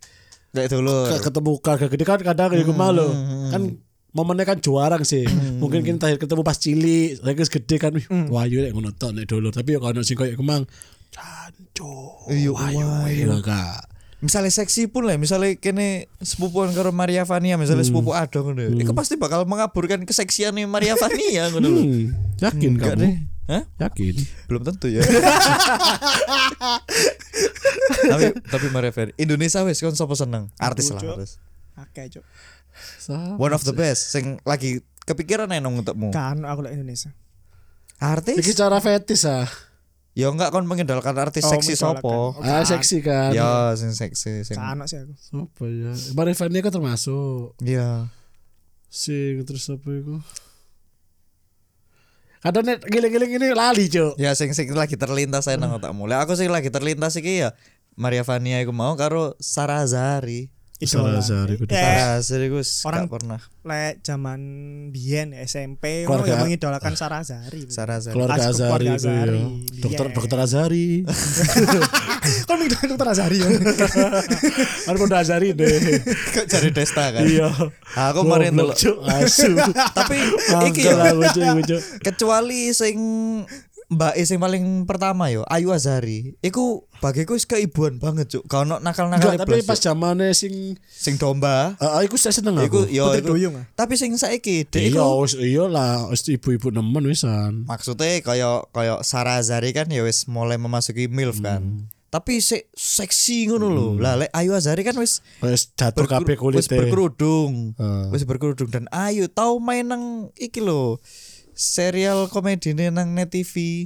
Lek 0.50 0.66
dulu. 0.68 1.06
ke- 1.08 1.22
ketemu 1.24 1.50
keluarga 1.58 1.86
gede 1.88 2.04
kan 2.04 2.18
kadang 2.20 2.48
kayak 2.48 2.70
malu. 2.70 3.10
Kan 3.48 3.62
momennya 4.10 4.44
kan 4.46 4.58
juarang 4.58 5.02
sih. 5.06 5.22
Mungkin 5.62 5.86
kita 5.86 5.96
terakhir 6.02 6.18
ketemu 6.22 6.42
pas 6.42 6.58
cilik, 6.58 7.22
lagi 7.22 7.42
gede 7.46 7.76
kan, 7.78 7.92
wih 7.94 8.06
wayu 8.30 8.62
rek 8.66 8.72
ngono 8.74 8.90
tok 8.94 9.14
nek 9.14 9.26
dulur. 9.30 9.54
Tapi 9.54 9.78
kalau 9.78 10.02
sing 10.02 10.18
kayak 10.18 10.34
kemang, 10.38 10.66
jancu. 11.14 11.94
Iya. 12.30 12.52
Iya 13.10 13.38
kak. 13.42 13.90
Misalnya 14.20 14.52
seksi 14.52 14.92
pun 14.92 15.08
lah, 15.08 15.16
misalnya 15.16 15.56
kene 15.56 16.04
sepupuan 16.20 16.76
karo 16.76 16.92
Maria 16.92 17.24
Vania, 17.24 17.56
misalnya 17.56 17.88
sepupu 17.88 18.12
Ado 18.12 18.44
ngono. 18.44 18.76
Iku 18.76 18.92
pasti 18.92 19.16
bakal 19.16 19.48
mengaburkan 19.48 20.04
keseksian 20.04 20.52
Maria 20.68 20.92
Vania 21.00 21.48
ngono 21.48 21.68
lho. 21.72 21.80
Hmm, 21.80 22.04
yakin 22.36 22.70
Enggak 22.76 23.00
kamu? 23.00 23.00
deh. 23.00 23.12
Hah? 23.48 23.62
Yakin. 23.88 24.14
Belum 24.44 24.62
tentu 24.62 24.92
ya. 24.92 25.00
tapi 28.12 28.26
tapi 28.44 28.66
Maria 28.70 28.92
Vania 28.92 29.16
Indonesia 29.16 29.64
wes 29.64 29.80
kon 29.80 29.96
sapa 29.96 30.12
seneng? 30.12 30.52
Artis 30.60 30.92
lah 30.92 31.00
artis. 31.00 31.40
Akeh, 31.80 32.12
Cuk. 32.12 32.24
One 33.36 33.52
of 33.52 33.62
the 33.62 33.72
best 33.72 34.12
sing 34.12 34.38
lagi 34.42 34.80
kepikiran 35.04 35.50
enong 35.50 35.82
untukmu. 35.84 36.10
Kan 36.10 36.44
aku 36.44 36.66
lek 36.66 36.74
Indonesia. 36.78 37.10
Iki 38.00 38.04
Artis? 38.04 38.56
cara 38.56 38.78
fetis 38.80 39.22
ah. 39.28 39.44
Ya 40.10 40.26
enggak 40.26 40.50
kon 40.50 40.66
mengidolakan 40.66 41.14
artis 41.22 41.46
Oh, 41.46 41.54
seksi 41.54 41.78
sopo. 41.78 42.34
Oh, 42.34 42.42
Ah 42.42 42.60
kan. 42.60 42.66
seksi 42.66 42.98
kan. 42.98 43.30
Ya 43.30 43.70
sing 43.78 43.94
seksi 43.94 44.42
sing. 44.42 44.56
Kan 44.58 44.82
sih 44.88 44.98
aku. 44.98 45.14
Apa 45.46 45.64
ya? 45.70 45.92
Marifani 46.18 46.58
kan 46.66 46.72
termasuk. 46.74 47.54
Iya. 47.62 48.10
Sing 48.90 49.38
terus 49.46 49.70
apa 49.70 49.86
itu? 49.86 50.18
Kadang 52.40 52.64
nek 52.64 52.80
giling-giling 52.88 53.36
ini 53.36 53.48
lali, 53.52 53.86
Cuk. 53.92 54.16
Ya 54.16 54.32
sing 54.32 54.50
sing 54.56 54.72
lagi 54.72 54.96
terlintas 54.96 55.44
saya 55.44 55.60
nang 55.60 55.76
otakmu. 55.76 56.08
Lah 56.08 56.24
aku 56.24 56.32
sing 56.34 56.48
lagi 56.48 56.72
terlintas 56.72 57.14
iki 57.20 57.44
ya 57.44 57.52
Maria 58.00 58.24
Vania 58.24 58.64
iku 58.64 58.72
mau 58.72 58.96
karo 58.96 59.36
Sarah 59.38 59.84
Azhari. 59.84 60.48
Idola. 60.80 61.20
Zari 61.20 61.54
kudu. 61.54 61.70
Eh, 61.70 61.76
Sarah 61.76 62.16
Azhari 62.16 62.44
iku 62.48 62.56
wis 62.56 62.70
orang- 62.88 63.04
gak 63.04 63.12
pernah. 63.20 63.40
lek 63.60 64.00
zaman 64.00 64.40
biyen 64.88 65.36
SMP 65.36 66.08
Keluarga- 66.08 66.24
ngono 66.24 66.32
ya 66.32 66.36
mengidolakan 66.40 66.92
Sarah 66.96 67.20
Azhari. 67.20 67.68
Sarah 67.68 68.00
Azhari. 68.00 68.14
Keluarga 68.16 68.42
Azari 68.48 68.86
itu 68.88 69.04
ya. 69.04 69.24
Dokter 69.78 70.06
Iya. 70.08 70.14
dokter 70.16 70.38
Azari. 70.40 70.88
Kok 72.48 72.54
mengidolakan 72.56 72.88
dokter 72.88 73.08
Azhari 73.12 73.36
ya? 73.36 73.48
Kan 74.86 74.94
udah 74.96 75.18
Azari 75.20 75.48
deh. 75.52 75.68
Kok 76.32 76.44
cari 76.48 76.68
Desta 76.72 77.04
kan? 77.12 77.22
Iya. 77.22 77.48
Aku 78.10 78.18
kemarin 78.24 78.56
dulu. 78.56 78.72
Cuk. 78.72 78.96
Asu. 79.04 79.52
Tapi 80.00 80.16
iki 80.72 80.88
ya 80.88 81.12
iku, 81.12 81.76
kecuali 82.00 82.72
sing 82.72 82.96
Mbak 83.90 84.12
E 84.14 84.22
sing 84.22 84.38
paling 84.38 84.86
pertama 84.86 85.28
yo 85.28 85.42
Ayu 85.44 85.68
Azhari. 85.68 86.38
Iku 86.38 86.86
bagiku 86.98 87.34
wis 87.34 87.42
keibuan 87.42 87.98
banget, 87.98 88.30
Cuk. 88.30 88.46
Gak 88.46 88.62
ono 88.62 88.78
nakal-nakal 88.78 89.34
tapi 89.34 89.60
pas 89.60 89.76
zamane 89.76 90.30
sing 90.30 90.78
sing 90.86 91.18
domba. 91.18 91.74
Ah, 91.76 91.98
aku 91.98 92.14
saya 92.14 92.30
seneng 92.30 92.54
Iku 92.60 92.86
aku. 92.86 92.88
yo 92.88 93.10
iku. 93.12 93.34
Duyung, 93.34 93.58
ah? 93.58 93.66
Tapi 93.74 93.98
sing 93.98 94.14
saiki 94.14 94.62
dek 94.64 94.78
Iya, 94.80 94.94
iku 94.94 95.26
iya 95.36 95.64
lah, 95.66 96.06
wis 96.06 96.22
ibu-ibu 96.24 96.70
nemen 96.70 97.02
wisan. 97.02 97.66
maksudnya 97.66 98.14
kaya 98.20 98.62
kaya 98.70 99.02
Sarah 99.02 99.42
Azhari 99.42 99.70
kan 99.70 99.86
ya 99.86 100.00
wis 100.00 100.24
mulai 100.24 100.54
memasuki 100.54 101.10
MILF 101.10 101.42
kan. 101.42 101.90
Tapi 102.08 102.38
se 102.38 102.66
seksi 102.72 103.46
ngono 103.46 103.66
lho. 103.68 103.88
Lah 103.96 104.14
lek 104.16 104.30
Ayu 104.30 104.50
Azhari 104.50 104.82
kan 104.82 104.94
wis 104.94 105.18
Wis 105.40 105.70
jatuh 105.72 106.06
kabeh 106.06 106.34
berker- 106.34 106.50
wis 106.52 106.66
kulite. 106.66 106.74
berkerudung. 106.76 107.74
Ah. 107.74 108.06
Wis 108.08 108.22
berkerudung 108.22 108.66
dan 108.66 108.86
Ayu 108.88 109.26
tau 109.26 109.58
main 109.58 109.82
nang 109.82 110.04
iki 110.34 110.58
lho. 110.58 110.98
Serial 111.60 112.32
komedi 112.32 112.72
nang 112.72 113.12
Net 113.12 113.36
TV. 113.36 113.84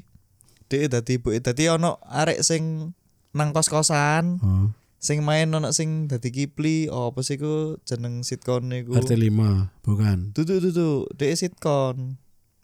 Dek 0.71 0.95
dadi 0.95 1.19
ibu 1.19 1.35
dadi 1.43 1.67
ono 1.67 1.99
arek 2.07 2.39
sing 2.47 2.95
nang 3.35 3.51
kos-kosan 3.51 4.39
Heeh. 4.39 4.67
sing 5.03 5.27
main 5.27 5.51
ono 5.51 5.75
sing 5.75 6.07
dadi 6.09 6.31
Kipli 6.31 6.87
oh, 6.89 7.11
apa 7.13 7.21
sih 7.21 7.37
ku 7.37 7.77
jeneng 7.85 8.23
sitcom 8.23 8.71
niku 8.71 8.97
RT 8.97 9.19
5, 9.19 9.85
bukan. 9.85 10.33
duduk 10.33 10.63
duduk 10.65 11.11
dek 11.19 11.35
sitcom 11.37 12.17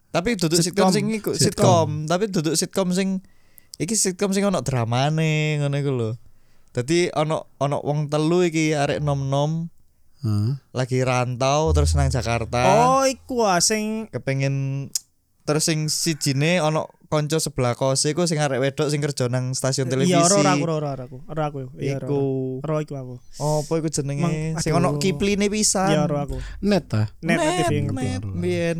tapi 0.09 0.39
duduk 0.39 0.57
sitcom, 0.57 0.89
Sitcom. 0.89 0.95
sing 0.95 1.05
iku 1.13 1.31
Sitcom. 1.35 1.45
sitcom 1.45 1.89
tapi 2.09 2.23
duduk 2.31 2.55
sitcom 2.57 2.89
sing 2.95 3.09
iki 3.77 3.93
sitcom 3.93 4.31
sing 4.33 4.47
ono 4.47 4.63
dramane 4.65 5.61
ngono 5.61 5.75
iku 5.77 5.91
lho 5.93 6.09
dadi 6.71 7.11
ono 7.13 7.51
ono 7.59 7.77
wong 7.83 8.07
telu 8.09 8.47
iki 8.47 8.73
arek 8.73 9.03
nom-nom 9.03 9.67
Lagi 10.71 11.01
rantau 11.01 11.69
terus 11.71 11.93
nang 11.93 12.07
Jakarta 12.07 12.61
Oh, 12.87 13.03
iku 13.03 13.41
ah 13.41 13.57
sing 13.57 14.05
kepengen 14.07 14.87
terus 15.41 15.65
sing 15.65 15.85
sijine 15.85 16.59
ono 16.59 16.85
konco 17.07 17.35
sebelah 17.35 17.73
kos 17.73 18.05
iku 18.05 18.23
sing 18.23 18.37
arek 18.37 18.61
wedok 18.61 18.87
sing 18.87 18.99
kerja 18.99 19.27
nang 19.27 19.51
stasiun 19.51 19.85
televisi 19.85 20.13
Iya, 20.13 20.23
ora 20.23 20.53
aku, 20.53 20.63
ora 20.63 20.89
aku. 20.95 21.17
Ora 21.25 21.43
aku. 21.45 21.57
Iya, 21.75 21.97
iku 21.99 22.21
Ora 22.61 22.79
iku 22.79 22.93
aku. 22.95 23.15
apa 23.41 23.73
iku 23.75 23.87
jenenge 23.89 24.31
sing 24.57 24.71
ono 24.71 24.95
kipline 24.95 25.47
pisan 25.47 25.91
Iya, 25.91 26.05
ora 26.05 26.23
aku. 26.23 26.37
Net 26.61 26.87
ah. 26.93 27.09
Net 27.19 27.35
Net, 27.35 27.51
TV 27.59 27.71
ngerti. 27.83 28.31
biyen. 28.31 28.79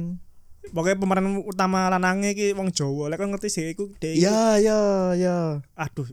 Pokoknya 0.64 0.96
pemeran 0.96 1.42
utama 1.42 1.90
lanangnya 1.90 2.32
iki 2.32 2.54
wong 2.54 2.70
Jawa. 2.70 3.10
Lek 3.10 3.20
ngerti 3.20 3.50
sih 3.50 3.66
iku 3.68 3.90
dek. 3.98 4.16
ya 4.16 4.56
ya 4.56 4.80
ya 5.12 5.60
Aduh. 5.76 6.06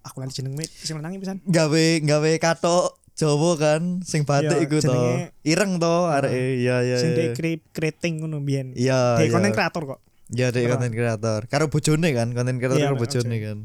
Aku 0.00 0.16
lali 0.16 0.30
jeneng 0.30 0.54
mit 0.54 0.68
sing 0.70 0.94
lanang 0.94 1.16
pisan. 1.16 1.40
gawe 1.42 1.84
gawe 1.98 2.30
katok 2.38 2.99
Jawa 3.20 3.52
kan 3.54 4.00
sing 4.00 4.24
batik 4.24 4.56
Iya, 4.56 4.64
iku 4.64 4.76
to 4.80 4.96
ireng 5.44 5.76
to 5.76 5.94
arek 6.08 6.32
iya 6.32 6.80
iya 6.80 6.96
Sing 6.96 7.12
iya. 7.12 7.36
dek 7.36 7.68
kreating 7.70 8.24
ngono 8.24 8.40
biyen. 8.40 8.72
iya 8.72 9.20
Dek 9.20 9.28
iya. 9.28 9.34
konten 9.36 9.52
kreator 9.52 9.82
kok. 9.86 10.00
ya 10.32 10.48
dek 10.48 10.64
konten 10.64 10.88
kreator 10.90 11.40
karo 11.44 11.68
bojone 11.68 12.08
kan 12.10 12.32
konten 12.32 12.56
kreator 12.56 12.80
Iya, 12.80 12.88
karo 12.88 12.96
bojone 12.96 13.36
kan 13.38 13.58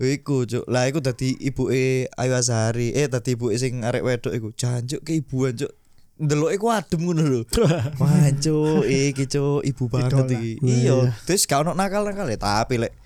Iku 0.00 0.48
cuk, 0.48 0.64
lah 0.64 0.88
iku 0.88 1.04
dadi 1.04 1.36
ibuke 1.36 2.08
Ayu 2.08 2.32
Azhari, 2.32 2.88
eh 2.96 3.04
dadi 3.04 3.36
ibuke 3.36 3.52
sing 3.52 3.84
arek 3.84 4.00
wedok 4.00 4.32
iku. 4.32 4.48
Jancuk 4.48 5.04
keibuan 5.04 5.52
cuk. 5.52 5.68
Ndeloke 6.16 6.56
ku 6.56 6.72
adem 6.72 7.04
ngono 7.04 7.20
lho. 7.20 7.40
Wah 8.00 8.32
cuk, 8.32 8.88
iki 8.88 9.28
cuk 9.28 9.60
ibu 9.60 9.92
banget 9.92 10.24
iki. 10.32 10.56
Iya. 10.64 11.04
Iya, 11.04 11.12
terus 11.28 11.44
gak 11.44 11.68
ono 11.68 11.76
nakal-nakal 11.76 12.32
ya, 12.32 12.40
tapi 12.40 12.80
lek 12.80 12.96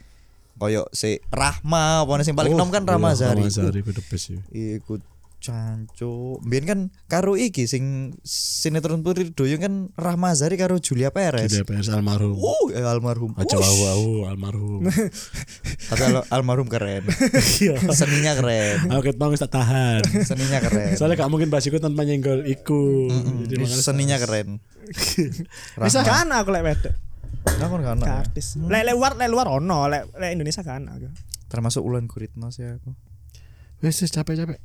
koyo 0.55 0.87
si 0.95 1.19
Rahma, 1.35 2.07
apa 2.07 2.23
sing 2.23 2.39
paling 2.39 2.55
Oh, 2.55 2.63
nom 2.63 2.71
kan 2.71 2.87
Rahma 2.87 3.11
iya, 3.11 3.27
Azhari. 3.27 3.43
Rahma 3.43 3.51
Azhari 3.51 3.81
ku 3.83 3.91
the 3.91 4.03
best 4.07 4.31
ya. 4.31 4.39
Iku 4.55 5.03
Cancu. 5.45 6.41
Biyen 6.41 6.65
kan 6.65 6.81
karo 7.05 7.37
iki 7.37 7.69
sing 7.69 8.17
sinetron 8.25 9.05
Putri 9.05 9.29
Duyung 9.29 9.61
kan 9.61 9.75
Rahma 9.93 10.33
Azhari 10.33 10.57
karo 10.57 10.81
Julia 10.81 11.13
Perez. 11.13 11.53
Di 11.53 11.61
DPS 11.61 11.93
almarhum. 11.93 12.33
Oh, 12.41 12.73
eh, 12.73 12.81
almarhum. 12.81 13.37
Aja 13.37 13.61
wow 13.61 13.77
wow 13.77 14.01
almarhum. 14.33 14.89
Tapi 15.93 16.03
al- 16.09 16.25
almarhum 16.33 16.65
keren. 16.73 17.05
Seninya 18.01 18.33
keren. 18.33 18.89
Aku 18.89 19.05
ket 19.05 19.21
mau 19.21 19.29
tak 19.37 19.53
tahan. 19.53 20.01
Seninya 20.25 20.65
keren. 20.65 20.97
Soalnya 20.97 21.21
gak 21.21 21.29
mungkin 21.29 21.53
bahas 21.53 21.69
iku 21.69 21.77
tanpa 21.77 22.09
nyenggol 22.09 22.49
iku. 22.49 23.13
Jadi 23.45 23.61
makanya 23.61 23.85
Seninya 23.85 24.17
keren. 24.17 24.65
Bisa 25.85 26.01
kan 26.01 26.33
aku 26.33 26.49
lek 26.57 26.65
wedok. 26.65 26.95
Aku 27.61 27.77
kan 27.85 28.01
Gak 28.01 28.33
artis. 28.33 28.57
Lek 28.57 28.89
lek 28.89 28.97
luar 28.97 29.13
lek 29.21 29.29
luar 29.29 29.47
ono, 29.53 29.93
lek 29.93 30.09
lek 30.17 30.33
Indonesia 30.33 30.65
kan 30.65 30.89
aku. 30.89 31.13
termasuk 31.53 31.85
Ulan 31.87 32.09
Guritno 32.11 32.49
sih 32.51 32.65
aku. 32.67 32.97
Wes 33.79 34.01
wes, 34.01 34.11
capek-capek. 34.11 34.59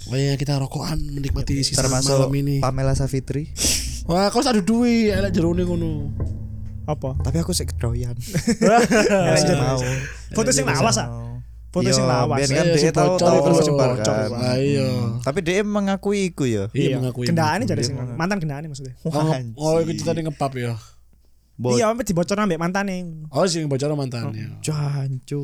Pokoknya 0.00 0.34
kita 0.34 0.54
rokokan 0.56 0.98
menikmati 1.10 1.60
sisa 1.60 1.80
Termasuk 1.80 2.28
malam 2.28 2.32
ini. 2.34 2.56
Pamela 2.58 2.92
Savitri. 2.92 3.50
Wah, 4.04 4.28
kau 4.28 4.40
ada 4.40 4.58
duit, 4.58 5.10
elek 5.10 5.32
jerone 5.32 5.62
ngono. 5.62 6.14
Apa? 6.84 7.20
Tapi 7.20 7.36
aku 7.38 7.52
sih 7.52 7.64
kedoyan. 7.64 8.16
Elek 8.16 9.42
jerone. 9.44 9.60
mau. 9.60 9.80
Foto 10.32 10.48
sing 10.48 10.64
lawas 10.64 10.96
ah. 10.96 11.08
Foto 11.68 11.92
sing 11.92 12.00
Iya, 12.00 12.08
lawas. 12.08 12.36
biyen 12.40 12.48
kan 12.48 12.64
Iya, 12.64 12.72
dia 12.72 12.80
sing 12.80 12.96
tahu 12.96 13.12
tahu 13.20 13.38
tersebar 13.44 13.90
kan. 14.00 14.28
Ayo. 14.56 14.88
Tapi 15.20 15.38
dia 15.44 15.60
mengakui 15.60 16.32
iku 16.32 16.48
ya. 16.48 16.72
Iya, 16.72 16.96
mengakui. 16.96 17.28
Gendane 17.28 17.68
jadi 17.68 17.82
sing 17.84 18.00
mantan 18.16 18.40
gendane 18.40 18.64
maksudnya. 18.66 18.96
Oh, 19.04 19.12
Anjing. 19.12 19.52
oh, 19.52 19.76
itu 19.84 20.00
tadi 20.00 20.24
ngepap 20.24 20.56
ya. 20.56 20.72
Bo- 21.58 21.74
Iya, 21.74 21.90
sampe 21.92 22.06
dibocor 22.06 22.38
ambek 22.38 22.56
mantane. 22.56 23.28
Oh, 23.28 23.44
sing 23.44 23.68
bocor 23.68 23.92
mantannya. 23.92 24.62
Jancu 24.64 25.42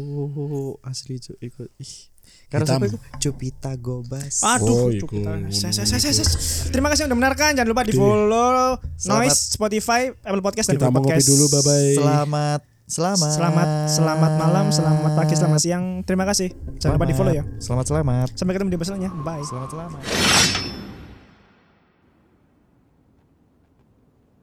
asli 0.81 1.21
cu 1.21 1.35
iku. 1.43 1.69
Ih. 1.77 2.14
Karena 2.55 2.63
Hitam. 2.65 2.79
siapa 2.79 2.87
itu? 2.87 2.99
Jupita 3.19 3.73
Gobas. 3.75 4.35
Aduh, 4.41 4.95
Oh, 4.95 5.51
ses, 5.51 5.75
ses, 5.75 5.91
ses, 5.91 6.15
ses. 6.15 6.31
Terima 6.71 6.87
kasih 6.87 7.05
sudah 7.05 7.19
mendengarkan. 7.19 7.53
Jangan 7.53 7.67
lupa 7.67 7.83
di 7.83 7.93
follow 7.93 8.79
Noise, 9.05 9.39
Spotify, 9.51 10.15
Apple 10.15 10.39
Podcast 10.39 10.71
dan 10.71 10.79
Kita 10.79 10.87
Google 10.87 11.03
Podcast. 11.03 11.27
dulu, 11.27 11.45
bye 11.51 11.63
bye. 11.63 11.95
Selamat 11.95 12.61
selamat 12.85 13.33
Selamat 13.33 13.69
selamat 13.89 14.33
malam, 14.37 14.67
selamat 14.69 15.13
pagi, 15.17 15.35
selamat 15.35 15.57
siang. 15.59 15.85
Terima 16.05 16.23
kasih. 16.23 16.53
Jangan 16.79 16.95
lupa 16.95 17.07
di 17.09 17.17
follow 17.17 17.33
ya. 17.33 17.43
Selamat 17.59 17.85
selamat. 17.89 18.29
Sampai 18.37 18.53
ketemu 18.55 18.71
di 18.71 18.77
episode. 18.77 19.01
Bye. 19.25 19.43
Selamat 19.43 19.69
selamat. 19.73 20.74